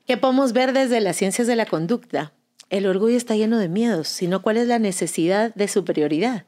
¿Qué 0.06 0.16
podemos 0.16 0.52
ver 0.52 0.72
desde 0.72 1.00
las 1.00 1.16
ciencias 1.16 1.46
de 1.46 1.56
la 1.56 1.66
conducta? 1.66 2.32
el 2.72 2.86
orgullo 2.86 3.18
está 3.18 3.36
lleno 3.36 3.58
de 3.58 3.68
miedos, 3.68 4.08
sino 4.08 4.40
cuál 4.40 4.56
es 4.56 4.66
la 4.66 4.78
necesidad 4.78 5.54
de 5.54 5.68
superioridad. 5.68 6.46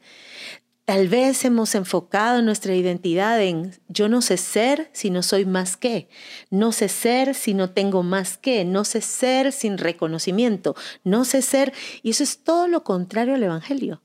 Tal 0.85 1.09
vez 1.09 1.47
hemos 1.47 1.75
enfocado 1.75 2.43
nuestra 2.43 2.75
identidad 2.75 3.41
en 3.43 3.73
yo 3.88 4.11
no 4.11 4.21
sé 4.21 4.37
ser 4.37 4.91
si 4.93 5.09
no 5.09 5.23
soy 5.23 5.47
más 5.47 5.79
que, 5.79 6.11
no 6.50 6.73
sé 6.73 6.91
ser 6.91 7.35
si 7.35 7.55
no 7.55 7.71
tengo 7.71 8.03
más 8.03 8.37
que, 8.37 8.67
no 8.67 8.85
sé 8.85 9.00
ser 9.00 9.53
sin 9.53 9.79
reconocimiento, 9.79 10.75
no 11.03 11.25
sé 11.25 11.41
ser, 11.41 11.73
y 12.03 12.11
eso 12.11 12.23
es 12.23 12.45
todo 12.45 12.69
lo 12.69 12.85
contrario 12.85 13.35
al 13.35 13.43
Evangelio. 13.43 14.03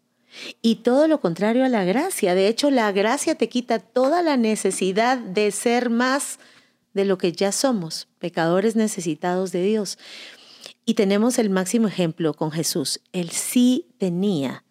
Y 0.62 0.76
todo 0.76 1.08
lo 1.08 1.20
contrario 1.20 1.66
a 1.66 1.70
la 1.70 1.84
gracia. 1.84 2.36
De 2.36 2.48
hecho, 2.48 2.70
la 2.70 2.92
gracia 2.92 3.36
te 3.36 3.50
quita 3.50 3.80
toda 3.80 4.22
la 4.22 4.38
necesidad 4.38 5.18
de 5.18 5.52
ser 5.52 5.90
más 5.90 6.40
de 6.94 7.04
lo 7.04 7.18
que 7.18 7.32
ya 7.32 7.52
somos, 7.52 8.08
pecadores 8.20 8.76
necesitados 8.76 9.52
de 9.52 9.64
Dios. 9.64 9.98
Y 10.86 10.94
tenemos 10.94 11.40
el 11.40 11.50
máximo 11.50 11.88
ejemplo 11.88 12.36
con 12.36 12.52
Jesús. 12.52 13.02
Él 13.12 13.32
sí 13.32 13.88
tenía 13.98 14.64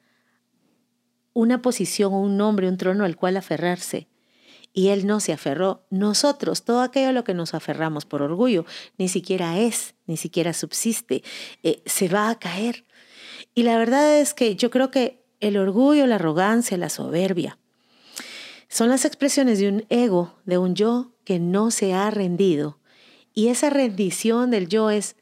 una 1.38 1.62
posición, 1.62 2.14
un 2.14 2.36
nombre, 2.36 2.66
un 2.68 2.76
trono 2.76 3.04
al 3.04 3.14
cual 3.14 3.36
aferrarse. 3.36 4.08
Y 4.72 4.88
él 4.88 5.06
no 5.06 5.20
se 5.20 5.32
aferró. 5.32 5.86
Nosotros, 5.88 6.64
todo 6.64 6.80
aquello 6.80 7.10
a 7.10 7.12
lo 7.12 7.22
que 7.22 7.32
nos 7.32 7.54
aferramos 7.54 8.06
por 8.06 8.22
orgullo, 8.22 8.66
ni 8.96 9.06
siquiera 9.06 9.56
es, 9.56 9.94
ni 10.06 10.16
siquiera 10.16 10.52
subsiste, 10.52 11.22
eh, 11.62 11.80
se 11.86 12.08
va 12.08 12.28
a 12.28 12.40
caer. 12.40 12.84
Y 13.54 13.62
la 13.62 13.78
verdad 13.78 14.18
es 14.18 14.34
que 14.34 14.56
yo 14.56 14.70
creo 14.70 14.90
que 14.90 15.22
el 15.38 15.56
orgullo, 15.58 16.08
la 16.08 16.16
arrogancia, 16.16 16.76
la 16.76 16.88
soberbia, 16.88 17.56
son 18.68 18.88
las 18.88 19.04
expresiones 19.04 19.60
de 19.60 19.68
un 19.68 19.84
ego, 19.90 20.34
de 20.44 20.58
un 20.58 20.74
yo 20.74 21.12
que 21.22 21.38
no 21.38 21.70
se 21.70 21.94
ha 21.94 22.10
rendido. 22.10 22.80
Y 23.32 23.46
esa 23.46 23.70
rendición 23.70 24.50
del 24.50 24.66
yo 24.66 24.90
es 24.90 25.14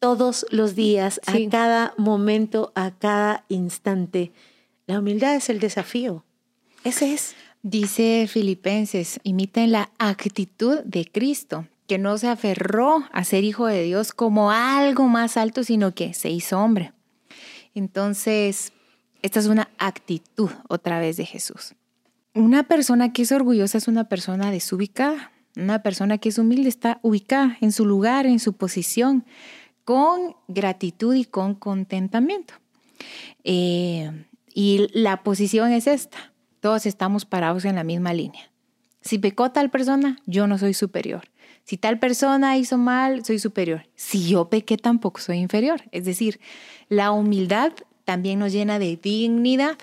todos 0.00 0.44
los 0.50 0.74
días, 0.74 1.18
a 1.26 1.32
cada 1.50 1.94
momento, 1.96 2.72
a 2.74 2.90
cada 2.90 3.46
instante. 3.48 4.32
La 4.86 4.98
humildad 4.98 5.34
es 5.36 5.48
el 5.48 5.60
desafío. 5.60 6.24
Ese 6.84 7.14
es. 7.14 7.34
Dice 7.62 8.26
Filipenses, 8.28 9.20
imiten 9.22 9.70
la 9.70 9.92
actitud 9.98 10.80
de 10.80 11.04
Cristo, 11.04 11.68
que 11.86 11.96
no 11.96 12.18
se 12.18 12.28
aferró 12.28 13.04
a 13.12 13.22
ser 13.22 13.44
hijo 13.44 13.66
de 13.66 13.84
Dios 13.84 14.12
como 14.12 14.50
algo 14.50 15.06
más 15.06 15.36
alto, 15.36 15.62
sino 15.62 15.94
que 15.94 16.12
se 16.12 16.28
hizo 16.28 16.58
hombre. 16.58 16.92
Entonces, 17.74 18.72
esta 19.22 19.38
es 19.38 19.46
una 19.46 19.68
actitud 19.78 20.50
otra 20.68 20.98
vez 20.98 21.16
de 21.16 21.24
Jesús. 21.24 21.74
Una 22.34 22.64
persona 22.64 23.12
que 23.12 23.22
es 23.22 23.30
orgullosa 23.30 23.78
es 23.78 23.86
una 23.86 24.08
persona 24.08 24.50
desubicada. 24.50 25.30
Una 25.54 25.82
persona 25.82 26.18
que 26.18 26.30
es 26.30 26.38
humilde 26.38 26.68
está 26.68 26.98
ubicada 27.02 27.58
en 27.60 27.70
su 27.70 27.86
lugar, 27.86 28.26
en 28.26 28.40
su 28.40 28.54
posición, 28.54 29.24
con 29.84 30.34
gratitud 30.48 31.14
y 31.14 31.24
con 31.24 31.54
contentamiento. 31.54 32.54
Eh, 33.44 34.10
y 34.54 34.88
la 34.92 35.22
posición 35.22 35.72
es 35.72 35.86
esta. 35.86 36.32
Todos 36.60 36.86
estamos 36.86 37.24
parados 37.24 37.64
en 37.64 37.76
la 37.76 37.84
misma 37.84 38.12
línea. 38.12 38.50
Si 39.00 39.18
pecó 39.18 39.50
tal 39.50 39.70
persona, 39.70 40.18
yo 40.26 40.46
no 40.46 40.58
soy 40.58 40.74
superior. 40.74 41.24
Si 41.64 41.76
tal 41.76 41.98
persona 41.98 42.56
hizo 42.56 42.78
mal, 42.78 43.24
soy 43.24 43.38
superior. 43.38 43.88
Si 43.94 44.28
yo 44.28 44.48
pequé, 44.48 44.76
tampoco 44.76 45.20
soy 45.20 45.38
inferior. 45.38 45.82
Es 45.92 46.04
decir, 46.04 46.40
la 46.88 47.12
humildad 47.12 47.72
también 48.04 48.38
nos 48.38 48.52
llena 48.52 48.78
de 48.78 48.96
dignidad 48.96 49.78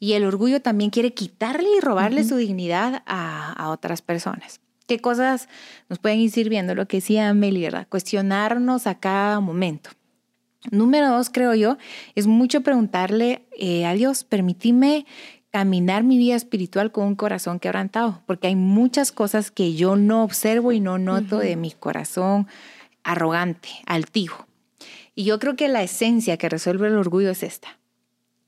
y 0.00 0.12
el 0.14 0.24
orgullo 0.24 0.60
también 0.60 0.90
quiere 0.90 1.14
quitarle 1.14 1.68
y 1.76 1.80
robarle 1.80 2.24
su 2.24 2.36
dignidad 2.36 3.02
a, 3.06 3.70
otras 3.70 4.02
personas. 4.02 4.60
¿Qué 4.86 5.00
cosas 5.00 5.48
nos 5.88 5.98
pueden 5.98 6.20
ir 6.20 6.30
sirviendo? 6.30 6.74
Lo 6.74 6.86
que 6.86 6.98
decía 6.98 7.32
Meli, 7.34 7.62
¿verdad? 7.62 7.86
Cuestionarnos 7.88 8.86
a 8.86 8.96
cada 8.96 9.40
momento. 9.40 9.90
Número 10.70 11.10
dos, 11.10 11.30
creo 11.30 11.54
yo, 11.54 11.78
es 12.14 12.26
mucho 12.26 12.62
preguntarle 12.62 13.46
eh, 13.58 13.86
a 13.86 13.94
Dios, 13.94 14.24
permíteme 14.24 15.06
caminar 15.50 16.02
mi 16.02 16.18
vida 16.18 16.34
espiritual 16.34 16.92
con 16.92 17.06
un 17.06 17.14
corazón 17.14 17.58
quebrantado, 17.58 18.22
porque 18.26 18.48
hay 18.48 18.56
muchas 18.56 19.12
cosas 19.12 19.50
que 19.50 19.74
yo 19.74 19.96
no 19.96 20.22
observo 20.22 20.72
y 20.72 20.80
no 20.80 20.98
noto 20.98 21.38
de 21.38 21.56
mi 21.56 21.72
corazón 21.72 22.46
arrogante, 23.04 23.68
altivo. 23.86 24.46
Y 25.14 25.24
yo 25.24 25.38
creo 25.38 25.56
que 25.56 25.68
la 25.68 25.82
esencia 25.82 26.36
que 26.36 26.48
resuelve 26.48 26.88
el 26.88 26.96
orgullo 26.96 27.30
es 27.30 27.42
esta. 27.42 27.78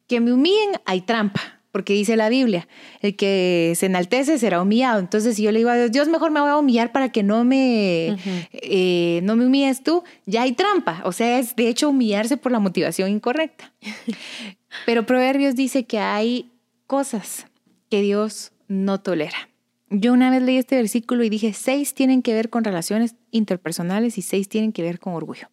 Que 0.07 0.21
me 0.21 0.33
humillen, 0.33 0.73
hay 0.85 1.01
trampa 1.01 1.58
porque 1.71 1.93
dice 1.93 2.17
la 2.17 2.29
Biblia, 2.29 2.67
el 3.01 3.15
que 3.17 3.75
se 3.77 3.87
enaltece 3.87 4.39
será 4.39 4.63
humillado. 4.63 5.01
Entonces, 5.01 5.37
si 5.37 5.43
yo 5.43 5.53
le 5.53 5.59
digo 5.59 5.71
a 5.71 5.77
Dios, 5.77 5.93
Dios, 5.93 6.09
mejor 6.09 6.31
me 6.31 6.41
voy 6.41 6.51
a 6.51 6.57
humillar 6.57 6.93
para 6.93 7.11
que 7.13 7.23
no 7.23 7.45
me, 7.45 8.17
eh, 8.53 9.21
no 9.23 9.37
me 9.37 9.47
humilles 9.47 9.83
tú, 9.83 10.03
ya 10.27 10.43
hay 10.43 10.53
trampa. 10.53 11.03
O 11.05 11.13
sea, 11.13 11.39
es 11.39 11.57
de 11.57 11.69
hecho 11.69 11.91
humillarse 11.91 12.37
por 12.37 12.53
la 12.53 12.59
motivación 12.59 13.11
incorrecta. 13.11 13.73
Pero 14.87 15.07
Proverbios 15.07 15.55
dice 15.55 15.85
que 15.85 15.99
hay 15.99 16.51
cosas 16.87 17.47
que 17.91 18.03
Dios 18.03 18.53
no 18.69 19.01
tolera. 19.01 19.49
Yo 19.91 20.13
una 20.13 20.31
vez 20.31 20.43
leí 20.43 20.59
este 20.59 20.77
versículo 20.77 21.25
y 21.25 21.31
dije, 21.31 21.53
seis 21.55 21.95
tienen 21.95 22.23
que 22.23 22.35
ver 22.35 22.51
con 22.51 22.65
relaciones 22.65 23.15
interpersonales 23.31 24.19
y 24.19 24.23
seis 24.23 24.49
tienen 24.49 24.73
que 24.73 24.83
ver 24.83 24.99
con 24.99 25.15
orgullo. 25.15 25.49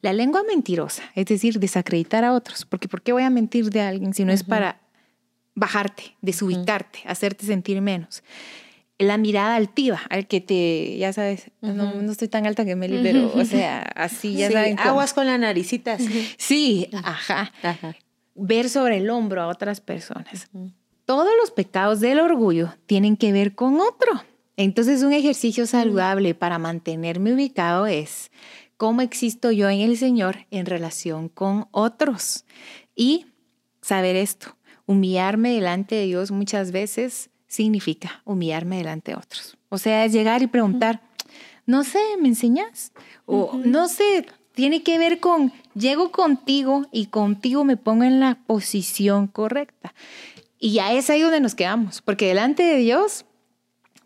La 0.00 0.14
lengua 0.14 0.42
mentirosa, 0.44 1.02
es 1.14 1.26
decir, 1.26 1.60
desacreditar 1.60 2.24
a 2.24 2.32
otros, 2.32 2.64
porque 2.64 2.88
¿por 2.88 3.02
qué 3.02 3.12
voy 3.12 3.22
a 3.22 3.30
mentir 3.30 3.70
de 3.70 3.82
alguien 3.82 4.14
si 4.14 4.24
no 4.24 4.32
es 4.32 4.44
para 4.44 4.80
bajarte, 5.60 6.16
desubicarte, 6.22 7.00
hacerte 7.04 7.44
sentir 7.44 7.82
menos. 7.82 8.22
La 8.98 9.18
mirada 9.18 9.56
altiva, 9.56 10.00
al 10.08 10.26
que 10.26 10.40
te, 10.40 10.96
ya 10.96 11.12
sabes, 11.12 11.50
no, 11.60 12.10
estoy 12.10 12.28
tan 12.28 12.46
alta 12.46 12.64
que 12.64 12.76
Meli, 12.76 13.00
pero, 13.02 13.30
o 13.34 13.44
sea, 13.44 13.82
así, 13.94 14.34
ya 14.34 14.50
saben. 14.50 14.78
Aguas 14.78 15.12
con 15.12 15.26
la 15.26 15.38
naricita. 15.38 15.98
Sí, 16.38 16.88
ajá. 16.92 17.52
Ver 18.34 18.70
sobre 18.70 18.96
el 18.96 19.10
hombro 19.10 19.42
a 19.42 19.48
otras 19.48 19.80
personas. 19.80 20.48
Todos 21.04 21.30
los 21.40 21.50
pecados 21.50 22.00
del 22.00 22.20
orgullo 22.20 22.74
tienen 22.86 23.16
que 23.16 23.32
ver 23.32 23.54
con 23.54 23.80
otro. 23.80 24.24
Entonces, 24.56 25.02
un 25.02 25.12
ejercicio 25.12 25.66
saludable 25.66 26.34
para 26.34 26.58
mantenerme 26.58 27.34
ubicado 27.34 27.86
es 27.86 28.30
cómo 28.78 29.02
existo 29.02 29.50
yo 29.50 29.68
en 29.68 29.80
el 29.80 29.98
Señor 29.98 30.46
en 30.50 30.64
relación 30.64 31.28
con 31.28 31.68
otros. 31.70 32.44
Y 32.94 33.26
saber 33.82 34.16
esto, 34.16 34.56
humillarme 34.90 35.50
delante 35.50 35.94
de 35.94 36.06
Dios 36.06 36.32
muchas 36.32 36.72
veces 36.72 37.30
significa 37.46 38.22
humillarme 38.24 38.78
delante 38.78 39.12
de 39.12 39.18
otros. 39.18 39.56
O 39.68 39.78
sea, 39.78 40.04
es 40.04 40.12
llegar 40.12 40.42
y 40.42 40.48
preguntar, 40.48 41.00
no 41.64 41.84
sé, 41.84 42.00
¿me 42.20 42.26
enseñas? 42.26 42.90
O 43.24 43.60
no 43.64 43.86
sé, 43.86 44.26
tiene 44.52 44.82
que 44.82 44.98
ver 44.98 45.20
con, 45.20 45.52
llego 45.74 46.10
contigo 46.10 46.86
y 46.90 47.06
contigo 47.06 47.62
me 47.62 47.76
pongo 47.76 48.02
en 48.02 48.18
la 48.18 48.40
posición 48.48 49.28
correcta. 49.28 49.94
Y 50.58 50.72
ya 50.72 50.92
es 50.92 51.08
ahí 51.08 51.20
donde 51.20 51.40
nos 51.40 51.54
quedamos, 51.54 52.02
porque 52.02 52.26
delante 52.26 52.64
de 52.64 52.78
Dios 52.78 53.26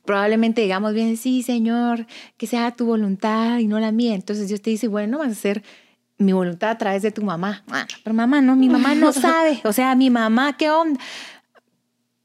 probablemente 0.05 0.61
digamos 0.61 0.93
bien, 0.93 1.17
sí, 1.17 1.43
Señor, 1.43 2.07
que 2.37 2.47
sea 2.47 2.73
tu 2.73 2.85
voluntad 2.85 3.59
y 3.59 3.67
no 3.67 3.81
la 3.81 3.91
mía. 3.91 4.15
Entonces 4.15 4.49
Dios 4.49 4.61
te 4.61 4.69
dice, 4.69 4.87
bueno, 4.87 5.21
vas 5.21 5.33
a 5.33 5.35
ser 5.35 5.63
mi 6.19 6.33
voluntad 6.33 6.71
a 6.71 6.79
través 6.79 7.03
de 7.03 7.11
tu 7.11 7.23
mamá. 7.23 7.65
Ah, 7.71 7.87
pero 8.03 8.15
mamá, 8.15 8.41
no, 8.41 8.57
mi 8.57 8.69
mamá 8.69 8.95
no 8.95 9.13
sabe. 9.13 9.61
O 9.65 9.73
sea, 9.73 9.95
mi 9.95 10.11
mamá, 10.11 10.57
¿qué 10.57 10.71
onda? 10.71 11.01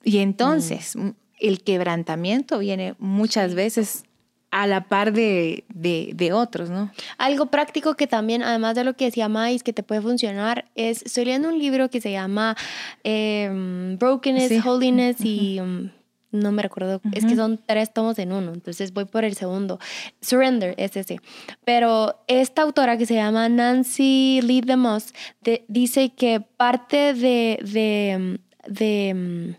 Y 0.04 0.20
entonces, 0.20 0.96
mm. 0.96 1.10
el 1.40 1.64
quebrantamiento 1.64 2.60
viene 2.60 2.96
muchas 3.00 3.56
veces 3.56 4.04
a 4.52 4.66
la 4.66 4.88
par 4.88 5.14
de, 5.14 5.64
de, 5.70 6.34
otros, 6.34 6.70
¿no? 6.70 6.92
Algo 7.18 7.48
práctico 7.48 7.96
que 7.96 8.08
también, 8.08 8.42
además 8.42 8.76
de 8.76 8.84
lo 8.84 8.96
que 8.96 9.06
decía 9.06 9.30
Mais, 9.30 9.62
que 9.62 9.74
te 9.74 9.84
puede 9.84 10.02
funcionar, 10.02 10.66
es, 10.76 11.04
estoy 11.04 11.26
leyendo 11.26 11.50
un 11.50 11.60
libro 11.60 11.90
que 11.90 12.02
se 12.02 12.12
llama 12.12 12.56
eh, 13.04 13.96
Brokenness, 14.00 14.66
Holiness 14.66 15.18
y... 15.22 15.60
Mm, 15.62 15.92
no 16.32 16.52
me 16.52 16.62
recuerdo, 16.62 17.02
es 17.14 17.26
que 17.26 17.36
son 17.36 17.60
tres 17.66 17.94
tomos 17.94 18.20
en 18.20 18.32
uno, 18.32 18.54
entonces 18.54 18.94
voy 18.94 19.06
por 19.06 19.24
el 19.24 19.36
segundo. 19.36 19.80
Surrender 20.22 20.76
es 20.78 20.96
ese. 20.96 21.20
Pero 21.66 22.24
esta 22.28 22.62
autora 22.62 22.98
que 22.98 23.06
se 23.06 23.16
llama 23.16 23.50
Nancy 23.50 24.42
Lee 24.44 24.62
DeMoss 24.62 25.14
dice 25.68 26.10
que 26.10 26.42
parte 26.42 27.14
de, 27.14 27.60
de, 27.62 28.40
de 28.68 29.14
mm, 29.14 29.56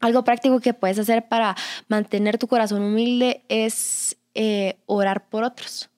algo 0.00 0.24
práctico 0.24 0.60
que 0.60 0.74
puedes 0.74 0.98
hacer 0.98 1.28
para 1.28 1.56
mantener 1.88 2.38
tu 2.38 2.46
corazón 2.46 2.82
humilde 2.82 3.44
es 3.48 4.16
eh, 4.34 4.76
orar 4.86 5.28
por 5.28 5.44
otros 5.44 5.88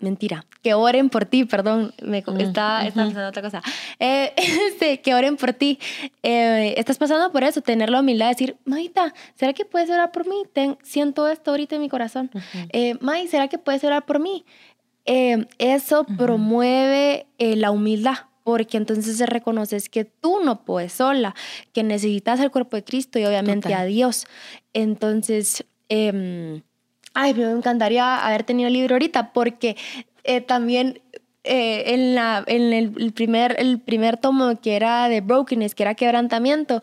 mentira, 0.00 0.46
que 0.62 0.74
oren 0.74 1.10
por 1.10 1.24
ti, 1.24 1.44
perdón, 1.44 1.94
me 2.02 2.22
mm, 2.26 2.40
está, 2.40 2.80
pensando 2.82 3.28
otra 3.28 3.42
cosa. 3.42 3.62
Eh, 3.98 4.32
este, 4.36 5.00
que 5.00 5.14
oren 5.14 5.36
por 5.36 5.52
ti. 5.52 5.78
Eh, 6.22 6.74
estás 6.76 6.98
pasando 6.98 7.30
por 7.32 7.44
eso, 7.44 7.60
tener 7.60 7.90
la 7.90 8.00
humildad 8.00 8.26
de 8.26 8.30
decir, 8.30 8.56
Maita, 8.64 9.14
¿será 9.34 9.52
que 9.52 9.64
puedes 9.64 9.90
orar 9.90 10.12
por 10.12 10.26
mí? 10.26 10.42
siento 10.82 11.28
esto 11.28 11.50
ahorita 11.50 11.76
en 11.76 11.82
mi 11.82 11.88
corazón. 11.88 12.30
Uh 12.34 12.96
May, 13.00 13.28
¿será 13.28 13.48
que 13.48 13.58
puedes 13.58 13.84
orar 13.84 14.04
por 14.04 14.18
mí? 14.18 14.44
eso 15.58 16.04
promueve 16.04 17.26
la 17.38 17.72
humildad 17.72 18.18
porque 18.44 18.76
entonces 18.76 19.16
se 19.16 19.26
reconoces 19.26 19.88
que 19.88 20.04
tú 20.04 20.38
no 20.44 20.64
puedes 20.64 20.92
sola, 20.92 21.34
que 21.72 21.82
necesitas 21.82 22.40
el 22.40 22.50
cuerpo 22.50 22.76
de 22.76 22.84
Cristo 22.84 23.18
y 23.18 23.24
obviamente 23.24 23.74
a 23.74 23.84
Dios. 23.84 24.26
Entonces, 24.72 25.64
em, 25.88 26.62
ay, 27.14 27.34
me 27.34 27.50
encantaría 27.50 28.24
haber 28.24 28.44
tenido 28.44 28.68
el 28.68 28.74
libro 28.74 28.94
ahorita 28.94 29.32
porque 29.32 29.76
eh, 30.24 30.40
también 30.40 31.00
eh, 31.42 31.94
en, 31.94 32.14
la, 32.14 32.44
en 32.46 32.72
el, 32.74 33.12
primer, 33.12 33.56
el 33.58 33.80
primer 33.80 34.18
tomo 34.18 34.60
que 34.60 34.76
era 34.76 35.08
de 35.08 35.22
brokenness, 35.22 35.74
que 35.74 35.84
era 35.84 35.94
quebrantamiento, 35.94 36.82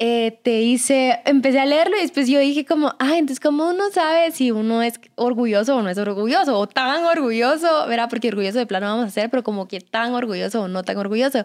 eh, 0.00 0.40
te 0.42 0.60
hice, 0.62 1.20
empecé 1.24 1.60
a 1.60 1.66
leerlo 1.66 1.96
y 1.96 2.00
después 2.00 2.28
yo 2.28 2.40
dije 2.40 2.64
como, 2.64 2.96
ay, 2.98 3.20
entonces 3.20 3.38
¿cómo 3.38 3.68
uno 3.68 3.84
sabe 3.92 4.32
si 4.32 4.50
uno 4.50 4.82
es 4.82 4.98
orgulloso 5.14 5.76
o 5.76 5.82
no 5.82 5.88
es 5.88 5.98
orgulloso? 5.98 6.58
O 6.58 6.66
tan 6.66 7.04
orgulloso, 7.04 7.86
¿verdad? 7.86 8.08
Porque 8.10 8.26
orgulloso 8.26 8.58
de 8.58 8.66
plano 8.66 8.86
vamos 8.86 9.06
a 9.06 9.10
ser, 9.10 9.30
pero 9.30 9.44
como 9.44 9.68
que 9.68 9.80
tan 9.80 10.14
orgulloso 10.14 10.62
o 10.62 10.68
no 10.68 10.82
tan 10.82 10.96
orgulloso. 10.96 11.44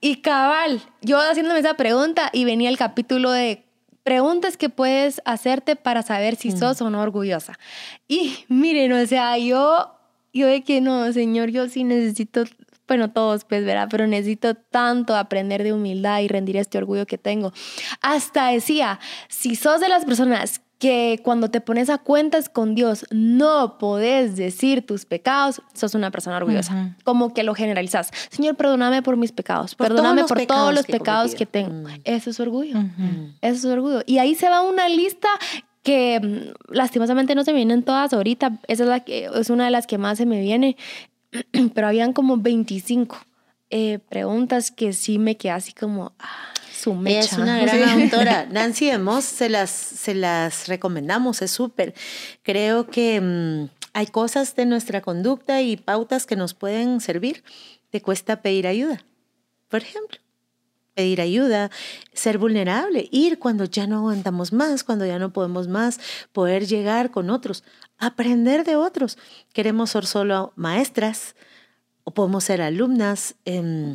Y 0.00 0.16
cabal, 0.20 0.80
yo 1.02 1.18
haciéndome 1.18 1.58
esa 1.58 1.74
pregunta 1.74 2.30
y 2.32 2.44
venía 2.44 2.68
el 2.68 2.78
capítulo 2.78 3.32
de 3.32 3.64
preguntas 4.08 4.56
que 4.56 4.70
puedes 4.70 5.20
hacerte 5.26 5.76
para 5.76 6.02
saber 6.02 6.34
si 6.36 6.48
mm. 6.48 6.56
sos 6.56 6.80
o 6.80 6.88
no 6.88 7.02
orgullosa. 7.02 7.58
Y 8.08 8.46
miren, 8.48 8.90
o 8.94 9.06
sea, 9.06 9.36
yo 9.36 9.98
yo 10.32 10.46
de 10.46 10.64
que 10.64 10.80
no, 10.80 11.12
Señor, 11.12 11.50
yo 11.50 11.68
sí 11.68 11.84
necesito, 11.84 12.44
bueno, 12.86 13.10
todos, 13.10 13.44
pues, 13.44 13.66
¿verdad? 13.66 13.88
Pero 13.90 14.06
necesito 14.06 14.54
tanto 14.54 15.14
aprender 15.14 15.62
de 15.62 15.74
humildad 15.74 16.20
y 16.20 16.28
rendir 16.28 16.56
este 16.56 16.78
orgullo 16.78 17.04
que 17.04 17.18
tengo. 17.18 17.52
Hasta 18.00 18.48
decía, 18.48 18.98
si 19.28 19.56
sos 19.56 19.82
de 19.82 19.90
las 19.90 20.06
personas 20.06 20.62
que 20.78 21.20
cuando 21.24 21.50
te 21.50 21.60
pones 21.60 21.90
a 21.90 21.98
cuentas 21.98 22.48
con 22.48 22.74
Dios 22.74 23.04
no 23.10 23.78
podés 23.78 24.36
decir 24.36 24.86
tus 24.86 25.04
pecados, 25.04 25.60
sos 25.74 25.94
una 25.94 26.10
persona 26.10 26.36
orgullosa. 26.36 26.96
Como 27.02 27.34
que 27.34 27.42
lo 27.42 27.54
generalizas. 27.54 28.10
Señor, 28.30 28.54
perdóname 28.54 29.02
por 29.02 29.16
mis 29.16 29.32
pecados. 29.32 29.74
perdóname 29.74 30.24
por 30.24 30.46
todos 30.46 30.72
los 30.72 30.86
pecados 30.86 31.34
que 31.34 31.46
tengo. 31.46 31.88
Mm. 31.88 32.00
Eso 32.04 32.30
es 32.30 32.38
orgullo. 32.38 32.78
Eso 33.40 33.56
es 33.56 33.64
orgullo. 33.64 34.02
Y 34.06 34.18
ahí 34.18 34.36
se 34.36 34.48
va 34.48 34.62
una 34.62 34.88
lista 34.88 35.28
que 35.82 36.20
mm, 36.20 36.72
lastimosamente 36.74 37.34
no 37.34 37.42
se 37.42 37.52
me 37.52 37.56
vienen 37.56 37.82
todas 37.82 38.12
ahorita. 38.12 38.60
Esa 38.68 38.84
es, 38.84 38.88
la 38.88 39.00
que, 39.00 39.28
es 39.34 39.50
una 39.50 39.64
de 39.64 39.70
las 39.72 39.86
que 39.88 39.98
más 39.98 40.18
se 40.18 40.26
me 40.26 40.40
viene. 40.40 40.76
Pero 41.74 41.88
habían 41.88 42.12
como 42.12 42.36
25 42.36 43.16
eh, 43.70 43.98
preguntas 44.08 44.70
que 44.70 44.92
sí 44.92 45.18
me 45.18 45.36
quedé 45.36 45.52
así 45.52 45.72
como... 45.72 46.12
Ah, 46.20 46.52
su 46.88 46.94
mecha. 46.94 47.20
es 47.20 47.32
una 47.34 47.58
gran 47.62 48.02
autora. 48.02 48.46
Nancy 48.50 48.86
DeMoss 48.86 49.24
se 49.24 49.48
las, 49.48 49.70
se 49.70 50.14
las 50.14 50.68
recomendamos, 50.68 51.42
es 51.42 51.50
súper. 51.50 51.94
Creo 52.42 52.86
que 52.86 53.20
mm, 53.20 53.68
hay 53.92 54.06
cosas 54.06 54.56
de 54.56 54.66
nuestra 54.66 55.00
conducta 55.02 55.60
y 55.60 55.76
pautas 55.76 56.26
que 56.26 56.36
nos 56.36 56.54
pueden 56.54 57.00
servir. 57.00 57.44
Te 57.90 58.00
cuesta 58.00 58.42
pedir 58.42 58.66
ayuda, 58.66 59.04
por 59.68 59.82
ejemplo 59.82 60.18
pedir 60.94 61.20
ayuda, 61.20 61.70
ser 62.12 62.38
vulnerable, 62.38 63.08
ir 63.12 63.38
cuando 63.38 63.62
ya 63.62 63.86
no 63.86 63.98
aguantamos 63.98 64.52
más, 64.52 64.82
cuando 64.82 65.06
ya 65.06 65.20
no 65.20 65.32
podemos 65.32 65.68
más, 65.68 66.00
poder 66.32 66.66
llegar 66.66 67.12
con 67.12 67.30
otros, 67.30 67.62
aprender 67.98 68.64
de 68.64 68.74
otros. 68.74 69.16
Queremos 69.52 69.90
ser 69.90 70.06
solo 70.06 70.52
maestras 70.56 71.36
o 72.02 72.10
podemos 72.12 72.42
ser 72.42 72.60
alumnas. 72.62 73.36
Em, 73.44 73.94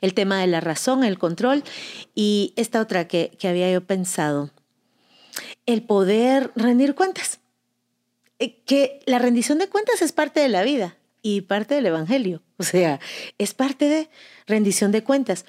el 0.00 0.14
tema 0.14 0.40
de 0.40 0.46
la 0.46 0.60
razón, 0.60 1.04
el 1.04 1.18
control 1.18 1.62
y 2.14 2.52
esta 2.56 2.80
otra 2.80 3.06
que, 3.08 3.32
que 3.38 3.48
había 3.48 3.70
yo 3.70 3.82
pensado, 3.82 4.50
el 5.66 5.82
poder 5.82 6.50
rendir 6.56 6.94
cuentas. 6.94 7.40
Eh, 8.38 8.62
que 8.64 9.00
la 9.06 9.18
rendición 9.18 9.58
de 9.58 9.68
cuentas 9.68 10.02
es 10.02 10.12
parte 10.12 10.40
de 10.40 10.48
la 10.48 10.62
vida 10.62 10.96
y 11.22 11.42
parte 11.42 11.74
del 11.74 11.86
Evangelio. 11.86 12.42
O 12.56 12.62
sea, 12.62 13.00
es 13.38 13.54
parte 13.54 13.86
de 13.86 14.08
rendición 14.46 14.92
de 14.92 15.04
cuentas. 15.04 15.44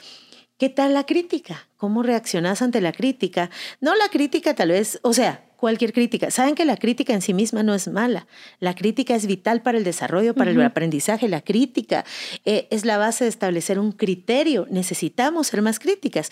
¿Qué 0.61 0.69
tal 0.69 0.93
la 0.93 1.07
crítica? 1.07 1.67
¿Cómo 1.75 2.03
reaccionas 2.03 2.61
ante 2.61 2.81
la 2.81 2.91
crítica? 2.91 3.49
No 3.79 3.95
la 3.95 4.09
crítica 4.09 4.53
tal 4.53 4.69
vez, 4.69 4.99
o 5.01 5.11
sea, 5.11 5.43
cualquier 5.57 5.91
crítica. 5.91 6.29
Saben 6.29 6.53
que 6.53 6.65
la 6.65 6.77
crítica 6.77 7.13
en 7.13 7.23
sí 7.23 7.33
misma 7.33 7.63
no 7.63 7.73
es 7.73 7.87
mala. 7.87 8.27
La 8.59 8.75
crítica 8.75 9.15
es 9.15 9.25
vital 9.25 9.63
para 9.63 9.79
el 9.79 9.83
desarrollo, 9.83 10.35
para 10.35 10.51
el 10.51 10.61
aprendizaje. 10.61 11.27
La 11.29 11.41
crítica 11.41 12.05
eh, 12.45 12.67
es 12.69 12.85
la 12.85 12.99
base 12.99 13.23
de 13.23 13.31
establecer 13.31 13.79
un 13.79 13.91
criterio. 13.91 14.67
Necesitamos 14.69 15.47
ser 15.47 15.63
más 15.63 15.79
críticas. 15.79 16.29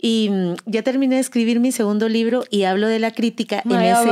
Y 0.00 0.28
mm, 0.30 0.54
ya 0.66 0.82
terminé 0.82 1.16
de 1.16 1.20
escribir 1.20 1.58
mi 1.58 1.72
segundo 1.72 2.08
libro 2.08 2.44
y 2.50 2.64
hablo 2.64 2.86
de 2.86 3.00
la 3.00 3.10
crítica 3.10 3.62
en 3.64 3.72
ese. 3.72 4.04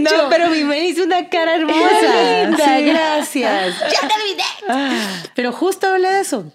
No, 0.00 0.28
pero 0.30 0.50
mi 0.50 0.62
me 0.64 0.86
hizo 0.86 1.02
una 1.04 1.28
cara 1.28 1.56
hermosa. 1.56 2.80
gracias. 2.80 3.78
Ya 3.80 4.08
terminé. 4.08 4.42
Ah. 4.68 5.22
Pero 5.34 5.52
justo 5.52 5.88
hablé 5.88 6.10
de 6.10 6.20
eso. 6.20 6.52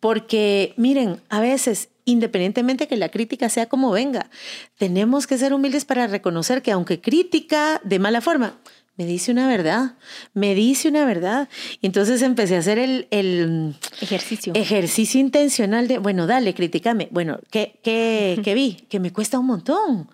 Porque, 0.00 0.74
miren, 0.76 1.22
a 1.30 1.40
veces, 1.40 1.88
independientemente 2.04 2.86
que 2.86 2.96
la 2.96 3.08
crítica 3.08 3.48
sea 3.48 3.66
como 3.66 3.90
venga, 3.90 4.28
tenemos 4.76 5.26
que 5.26 5.38
ser 5.38 5.54
humildes 5.54 5.86
para 5.86 6.06
reconocer 6.06 6.60
que 6.60 6.72
aunque 6.72 7.00
crítica 7.00 7.80
de 7.84 7.98
mala 7.98 8.20
forma, 8.20 8.58
me 8.96 9.06
dice 9.06 9.32
una 9.32 9.48
verdad, 9.48 9.94
me 10.34 10.54
dice 10.54 10.88
una 10.88 11.04
verdad. 11.04 11.48
Y 11.80 11.86
entonces 11.86 12.22
empecé 12.22 12.56
a 12.56 12.60
hacer 12.60 12.78
el, 12.78 13.08
el 13.10 13.74
ejercicio. 14.00 14.52
ejercicio 14.54 15.20
intencional 15.20 15.88
de, 15.88 15.98
bueno, 15.98 16.26
dale, 16.26 16.54
críticame. 16.54 17.08
Bueno, 17.10 17.40
¿qué, 17.50 17.80
qué, 17.82 18.40
qué 18.44 18.54
vi? 18.54 18.86
Que 18.88 19.00
me 19.00 19.12
cuesta 19.12 19.38
un 19.38 19.46
montón 19.46 20.08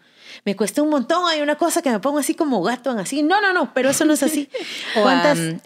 me 0.45 0.57
cuesta 0.57 0.83
un 0.83 0.90
montón, 0.90 1.29
hay 1.29 1.40
una 1.40 1.57
cosa 1.57 1.83
que 1.83 1.90
me 1.90 2.01
pongo 2.01 2.19
así 2.19 2.35
como 2.35 2.62
gato, 2.62 2.90
así. 2.90 3.23
No, 3.23 3.40
no, 3.40 3.53
no, 3.53 3.75
pero 3.75 3.90
eso 3.90 4.05
no 4.05 4.12
es 4.12 4.23
así. 4.23 4.49
o 4.97 5.09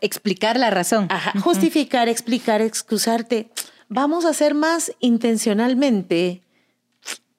explicar 0.01 0.59
la 0.59 0.71
razón. 0.71 1.09
justificar, 1.43 2.09
explicar, 2.09 2.61
excusarte. 2.61 3.51
Vamos 3.89 4.25
a 4.25 4.35
ser 4.35 4.55
más 4.55 4.93
intencionalmente 5.01 6.43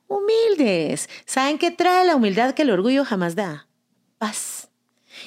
humildes. 0.07 1.09
¿Saben 1.25 1.57
qué 1.57 1.71
trae 1.71 2.05
la 2.05 2.15
humildad 2.15 2.53
que 2.53 2.61
el 2.61 2.71
orgullo 2.71 3.03
jamás 3.03 3.35
da? 3.35 3.67
Paz. 4.17 4.69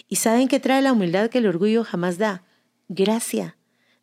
¿Y 0.09 0.17
saben 0.17 0.49
qué 0.49 0.59
trae 0.59 0.83
la 0.83 0.93
humildad 0.93 1.31
que 1.31 1.39
el 1.39 1.47
orgullo 1.47 1.85
jamás 1.85 2.19
da? 2.19 2.43
Gracia. 2.89 3.59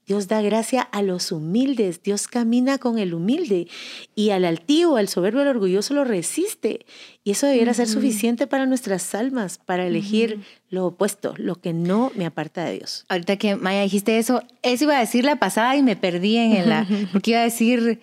Dios 0.06 0.28
da 0.28 0.40
gracia 0.42 0.82
a 0.82 1.02
los 1.02 1.32
humildes, 1.32 2.04
Dios 2.04 2.28
camina 2.28 2.78
con 2.78 3.00
el 3.00 3.16
humilde 3.16 3.68
y 4.14 4.30
al 4.30 4.46
altivo, 4.46 4.98
al 4.98 5.08
soberbio, 5.08 5.42
al 5.42 5.48
orgulloso 5.48 5.96
lo 5.96 6.04
resiste. 6.04 6.86
Y 7.24 7.32
eso 7.32 7.48
debiera 7.48 7.74
ser 7.74 7.88
suficiente 7.88 8.46
para 8.46 8.68
nuestras 8.68 9.16
almas, 9.16 9.58
para 9.58 9.88
elegir 9.88 10.42
lo 10.70 10.86
opuesto, 10.86 11.34
lo 11.38 11.56
que 11.56 11.74
no 11.74 12.12
me 12.16 12.28
aparta 12.28 12.66
de 12.66 12.74
Dios. 12.78 13.06
Ahorita 13.10 13.38
que 13.38 13.56
Maya 13.56 13.82
dijiste 13.82 14.20
eso, 14.20 14.44
eso 14.62 14.84
iba 14.84 14.98
a 14.98 15.00
decir 15.00 15.26
la 15.26 15.38
pasada 15.38 15.76
y 15.76 15.82
me 15.82 15.96
perdí 15.96 16.38
en 16.38 16.70
la, 16.70 16.88
porque 17.12 17.32
iba 17.32 17.40
a 17.40 17.46
decir 17.46 18.00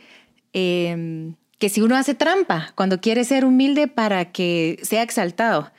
em, 0.53 1.37
que 1.59 1.69
si 1.69 1.83
uno 1.83 1.95
hace 1.95 2.17
trampa 2.17 2.73
cuando 2.75 3.01
quiere 3.01 3.23
ser 3.23 3.45
humilde 3.45 3.87
para 3.87 4.33
que 4.33 4.81
sea 4.83 5.03
exaltado, 5.03 5.71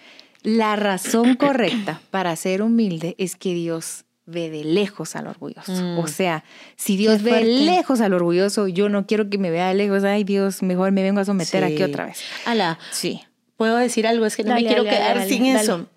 la 0.43 0.75
razón 0.75 1.35
correcta 1.35 2.01
para 2.11 2.35
ser 2.35 2.61
humilde 2.61 3.15
es 3.17 3.35
que 3.35 3.53
Dios 3.53 4.05
ve 4.25 4.49
de 4.49 4.63
lejos 4.63 5.15
al 5.15 5.27
orgulloso. 5.27 5.71
Mm. 5.71 5.99
O 5.99 6.07
sea, 6.07 6.43
si 6.75 6.97
Dios 6.97 7.23
ve 7.23 7.43
lejos 7.43 8.01
al 8.01 8.13
orgulloso, 8.13 8.67
yo 8.67 8.89
no 8.89 9.05
quiero 9.05 9.29
que 9.29 9.37
me 9.37 9.51
vea 9.51 9.69
de 9.69 9.73
lejos. 9.73 10.03
Ay, 10.03 10.23
Dios, 10.23 10.61
mejor 10.61 10.91
me 10.91 11.03
vengo 11.03 11.19
a 11.19 11.25
someter 11.25 11.63
aquí 11.63 11.83
otra 11.83 12.05
vez. 12.05 12.19
Ala, 12.45 12.79
sí. 12.91 13.21
Puedo 13.57 13.77
decir 13.77 14.07
algo, 14.07 14.25
es 14.25 14.35
que 14.35 14.43
no 14.43 14.53
me 14.55 14.65
quiero 14.65 14.83
quedar 14.83 15.25
sin 15.27 15.45
eso. 15.45 15.87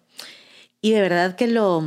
Y 0.80 0.92
de 0.92 1.00
verdad 1.00 1.36
que 1.36 1.46
lo, 1.46 1.84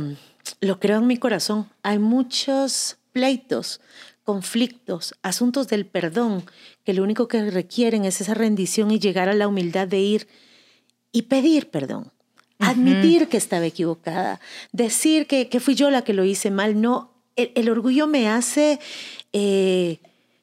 lo 0.60 0.80
creo 0.80 0.98
en 0.98 1.06
mi 1.06 1.16
corazón. 1.16 1.68
Hay 1.82 1.98
muchos 1.98 2.98
pleitos, 3.12 3.80
conflictos, 4.24 5.14
asuntos 5.22 5.68
del 5.68 5.86
perdón, 5.86 6.44
que 6.84 6.92
lo 6.92 7.02
único 7.02 7.28
que 7.28 7.50
requieren 7.50 8.04
es 8.04 8.20
esa 8.20 8.34
rendición 8.34 8.90
y 8.90 8.98
llegar 8.98 9.28
a 9.28 9.34
la 9.34 9.48
humildad 9.48 9.88
de 9.88 9.98
ir 9.98 10.28
y 11.12 11.22
pedir 11.22 11.70
perdón 11.70 12.12
admitir 12.60 13.28
que 13.28 13.36
estaba 13.36 13.66
equivocada, 13.66 14.40
decir 14.72 15.26
que, 15.26 15.48
que, 15.48 15.60
fui 15.60 15.74
yo 15.74 15.90
la 15.90 16.02
que 16.02 16.12
lo 16.12 16.24
hice 16.24 16.50
mal. 16.50 16.80
No, 16.80 17.10
el, 17.36 17.68
orgullo 17.70 18.06
me 18.06 18.28
hace 18.28 18.78
eh, 19.32 20.00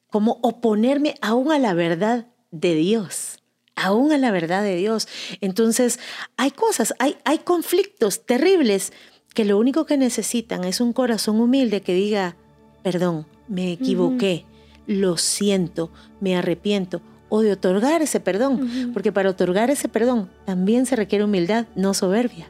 como 0.10 0.40
oponerme 0.42 1.16
aún 1.22 1.52
a 1.52 1.60
la 1.60 1.74
verdad 1.74 2.28
de 2.52 2.76
Dios, 2.76 3.40
aún 3.76 4.12
a 4.12 4.18
la 4.18 4.32
verdad 4.32 4.64
de 4.64 4.76
Dios. 4.76 5.08
Entonces, 5.42 6.00
hay 6.38 6.52
cosas, 6.52 6.94
hay, 7.00 7.18
hay 7.24 7.40
conflictos 7.40 8.26
terribles 8.26 8.94
que 9.34 9.46
lo 9.46 9.58
único 9.58 9.86
que 9.86 9.98
necesitan 9.98 10.64
es 10.64 10.82
un 10.82 10.94
corazón 10.94 11.40
humilde 11.40 11.82
que 11.82 11.94
diga, 11.94 12.36
perdón, 12.82 13.28
me 13.48 13.72
equivoqué, 13.72 14.46
lo 14.88 15.18
siento, 15.18 15.92
me 16.20 16.36
arrepiento 16.36 17.02
o 17.30 17.42
de 17.42 17.52
otorgar 17.52 18.02
ese 18.02 18.20
perdón, 18.20 18.92
porque 18.94 19.12
para 19.12 19.30
otorgar 19.30 19.70
ese 19.70 19.88
perdón 19.88 20.30
también 20.46 20.86
se 20.86 20.96
requiere 20.96 21.26
humildad, 21.26 21.66
no 21.76 21.94
soberbia. 21.94 22.48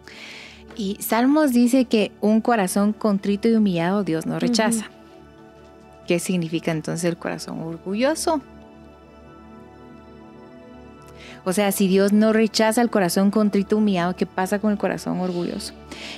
Y 0.76 0.98
Salmos 1.00 1.54
dice 1.54 1.86
que 1.86 2.12
un 2.22 2.42
corazón 2.42 2.94
contrito 2.94 3.48
y 3.48 3.56
humillado 3.56 4.04
Dios 4.04 4.26
no 4.26 4.40
rechaza. 4.40 4.90
¿Qué 6.06 6.20
significa 6.20 6.72
entonces 6.72 7.04
el 7.10 7.18
corazón 7.18 7.60
orgulloso? 7.62 8.42
O 11.44 11.54
sea, 11.54 11.72
si 11.72 11.88
Dios 11.88 12.14
no 12.14 12.34
rechaza 12.34 12.82
el 12.82 12.90
corazón 12.90 13.32
contrito 13.32 13.76
y 13.76 13.78
humillado, 13.80 14.16
¿qué 14.16 14.26
pasa 14.26 14.60
con 14.60 14.72
el 14.72 14.78
corazón 14.78 15.20
orgulloso? 15.20 15.74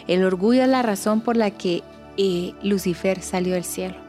El 0.08 0.24
orgullo 0.24 0.64
es 0.64 0.70
la 0.70 0.82
razón 0.82 1.22
por 1.22 1.38
la 1.38 1.52
que 1.52 1.84
eh, 2.18 2.54
Lucifer 2.64 3.22
salió 3.22 3.54
del 3.54 3.64
cielo. 3.64 4.09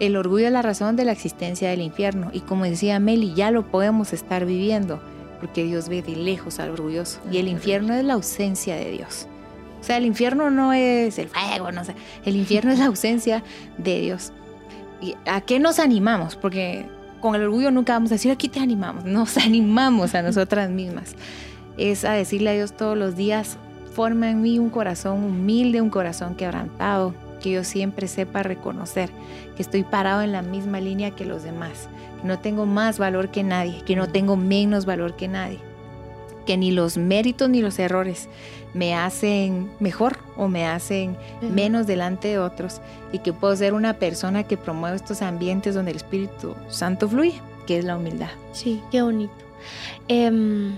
El 0.00 0.16
orgullo 0.16 0.46
es 0.46 0.52
la 0.52 0.62
razón 0.62 0.96
de 0.96 1.04
la 1.04 1.12
existencia 1.12 1.70
del 1.70 1.80
infierno 1.80 2.30
y 2.32 2.40
como 2.40 2.64
decía 2.64 2.98
Meli, 2.98 3.34
ya 3.34 3.50
lo 3.50 3.66
podemos 3.70 4.12
estar 4.12 4.46
viviendo 4.46 5.00
porque 5.40 5.64
Dios 5.64 5.88
ve 5.88 6.02
de 6.02 6.16
lejos 6.16 6.58
al 6.58 6.70
orgulloso 6.70 7.20
y 7.30 7.38
el 7.38 7.48
infierno 7.48 7.94
es 7.94 8.04
la 8.04 8.14
ausencia 8.14 8.76
de 8.76 8.90
Dios. 8.90 9.26
O 9.80 9.84
sea, 9.84 9.96
el 9.96 10.06
infierno 10.06 10.50
no 10.50 10.72
es 10.72 11.18
el 11.18 11.28
fuego, 11.28 11.72
no 11.72 11.84
sé. 11.84 11.96
El 12.24 12.36
infierno 12.36 12.70
es 12.70 12.78
la 12.78 12.86
ausencia 12.86 13.42
de 13.78 14.00
Dios. 14.00 14.32
¿Y 15.00 15.16
a 15.26 15.40
qué 15.40 15.58
nos 15.58 15.80
animamos? 15.80 16.36
Porque 16.36 16.86
con 17.20 17.34
el 17.34 17.42
orgullo 17.42 17.72
nunca 17.72 17.94
vamos 17.94 18.12
a 18.12 18.14
decir, 18.14 18.30
aquí 18.30 18.48
te 18.48 18.60
animamos. 18.60 19.04
Nos 19.06 19.36
animamos 19.38 20.14
a 20.14 20.22
nosotras 20.22 20.70
mismas. 20.70 21.16
Es 21.76 22.04
a 22.04 22.12
decirle 22.12 22.50
a 22.50 22.52
Dios 22.52 22.76
todos 22.76 22.96
los 22.96 23.16
días, 23.16 23.56
forma 23.92 24.30
en 24.30 24.40
mí 24.40 24.60
un 24.60 24.70
corazón 24.70 25.24
humilde, 25.24 25.80
un 25.80 25.90
corazón 25.90 26.36
quebrantado, 26.36 27.14
que 27.42 27.50
yo 27.50 27.64
siempre 27.64 28.08
sepa 28.08 28.42
reconocer 28.42 29.10
que 29.56 29.62
estoy 29.62 29.82
parado 29.82 30.22
en 30.22 30.32
la 30.32 30.40
misma 30.40 30.80
línea 30.80 31.10
que 31.10 31.26
los 31.26 31.42
demás, 31.42 31.88
que 32.20 32.26
no 32.26 32.38
tengo 32.38 32.64
más 32.64 32.98
valor 32.98 33.30
que 33.30 33.42
nadie, 33.42 33.82
que 33.84 33.96
no 33.96 34.08
tengo 34.08 34.36
menos 34.36 34.86
valor 34.86 35.16
que 35.16 35.28
nadie, 35.28 35.58
que 36.46 36.56
ni 36.56 36.70
los 36.70 36.96
méritos 36.96 37.50
ni 37.50 37.60
los 37.60 37.78
errores 37.78 38.28
me 38.74 38.94
hacen 38.94 39.70
mejor 39.80 40.16
o 40.36 40.48
me 40.48 40.66
hacen 40.66 41.16
menos 41.42 41.86
delante 41.86 42.28
de 42.28 42.38
otros 42.38 42.80
y 43.12 43.18
que 43.18 43.32
puedo 43.32 43.54
ser 43.54 43.74
una 43.74 43.94
persona 43.94 44.44
que 44.44 44.56
promueve 44.56 44.96
estos 44.96 45.20
ambientes 45.20 45.74
donde 45.74 45.90
el 45.90 45.98
Espíritu 45.98 46.54
Santo 46.68 47.08
fluye, 47.08 47.34
que 47.66 47.78
es 47.78 47.84
la 47.84 47.96
humildad. 47.96 48.30
Sí, 48.52 48.80
qué 48.90 49.02
bonito. 49.02 49.34
Em, 50.08 50.72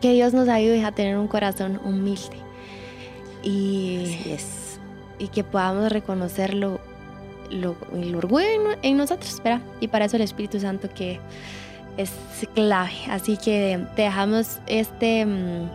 que 0.00 0.12
Dios 0.12 0.32
nos 0.32 0.48
ayude 0.48 0.84
a 0.84 0.92
tener 0.92 1.18
un 1.18 1.26
corazón 1.26 1.80
humilde 1.84 2.36
y, 3.42 4.16
y 5.18 5.28
que 5.28 5.44
podamos 5.44 5.90
reconocerlo 5.90 6.80
lo, 7.50 7.76
el 7.94 8.14
orgullo 8.14 8.46
en, 8.82 8.96
nosotros, 8.96 9.40
¿verdad? 9.42 9.60
Y 9.80 9.88
para 9.88 10.06
eso 10.06 10.16
el 10.16 10.22
Espíritu 10.22 10.58
Santo 10.60 10.88
que 10.94 11.20
es 11.96 12.10
clave. 12.54 12.92
Así 13.08 13.36
que 13.36 13.80
te 13.94 14.02
dejamos 14.02 14.58
este 14.66 15.24
mm, 15.24 15.68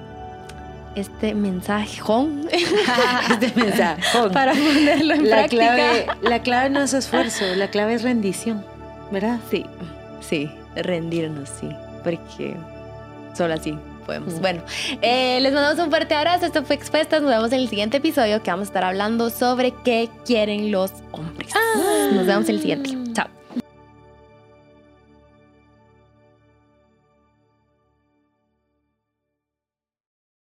este 0.96 1.34
mensaje 1.34 2.02
este 3.32 3.54
mensaje 3.56 4.02
para 4.34 4.52
ponerlo 4.52 5.14
en 5.14 5.30
la 5.30 5.36
práctica. 5.36 5.76
Clave, 5.76 6.08
la 6.22 6.42
clave 6.42 6.70
no 6.70 6.82
es 6.82 6.94
esfuerzo, 6.94 7.46
la 7.56 7.70
clave 7.70 7.94
es 7.94 8.04
rendición, 8.04 8.66
¿verdad? 9.12 9.40
Sí, 9.50 9.66
sí, 10.20 10.52
rendirnos, 10.76 11.50
sí, 11.60 11.70
porque 12.04 12.56
solo 13.34 13.54
así 13.54 13.78
podemos. 14.12 14.42
Bueno, 14.42 14.64
eh, 15.02 15.40
les 15.42 15.54
mandamos 15.54 15.80
un 15.84 15.90
fuerte 15.90 16.14
abrazo. 16.16 16.46
Esto 16.46 16.64
fue 16.64 16.76
Expuestas. 16.76 17.22
Nos 17.22 17.32
vemos 17.32 17.52
en 17.54 17.60
el 17.60 17.70
siguiente 17.70 17.98
episodio 17.98 18.44
que 18.44 18.52
vamos 18.52 18.68
a 18.68 18.70
estar 18.70 18.84
hablando 18.84 19.30
sobre 19.30 19.74
qué 19.84 20.10
quieren 20.26 20.72
los 20.72 20.92
hombres. 21.12 21.54
Nos 22.14 22.26
vemos 22.26 22.50
en 22.50 22.56
el 22.56 22.62
siguiente. 22.62 23.01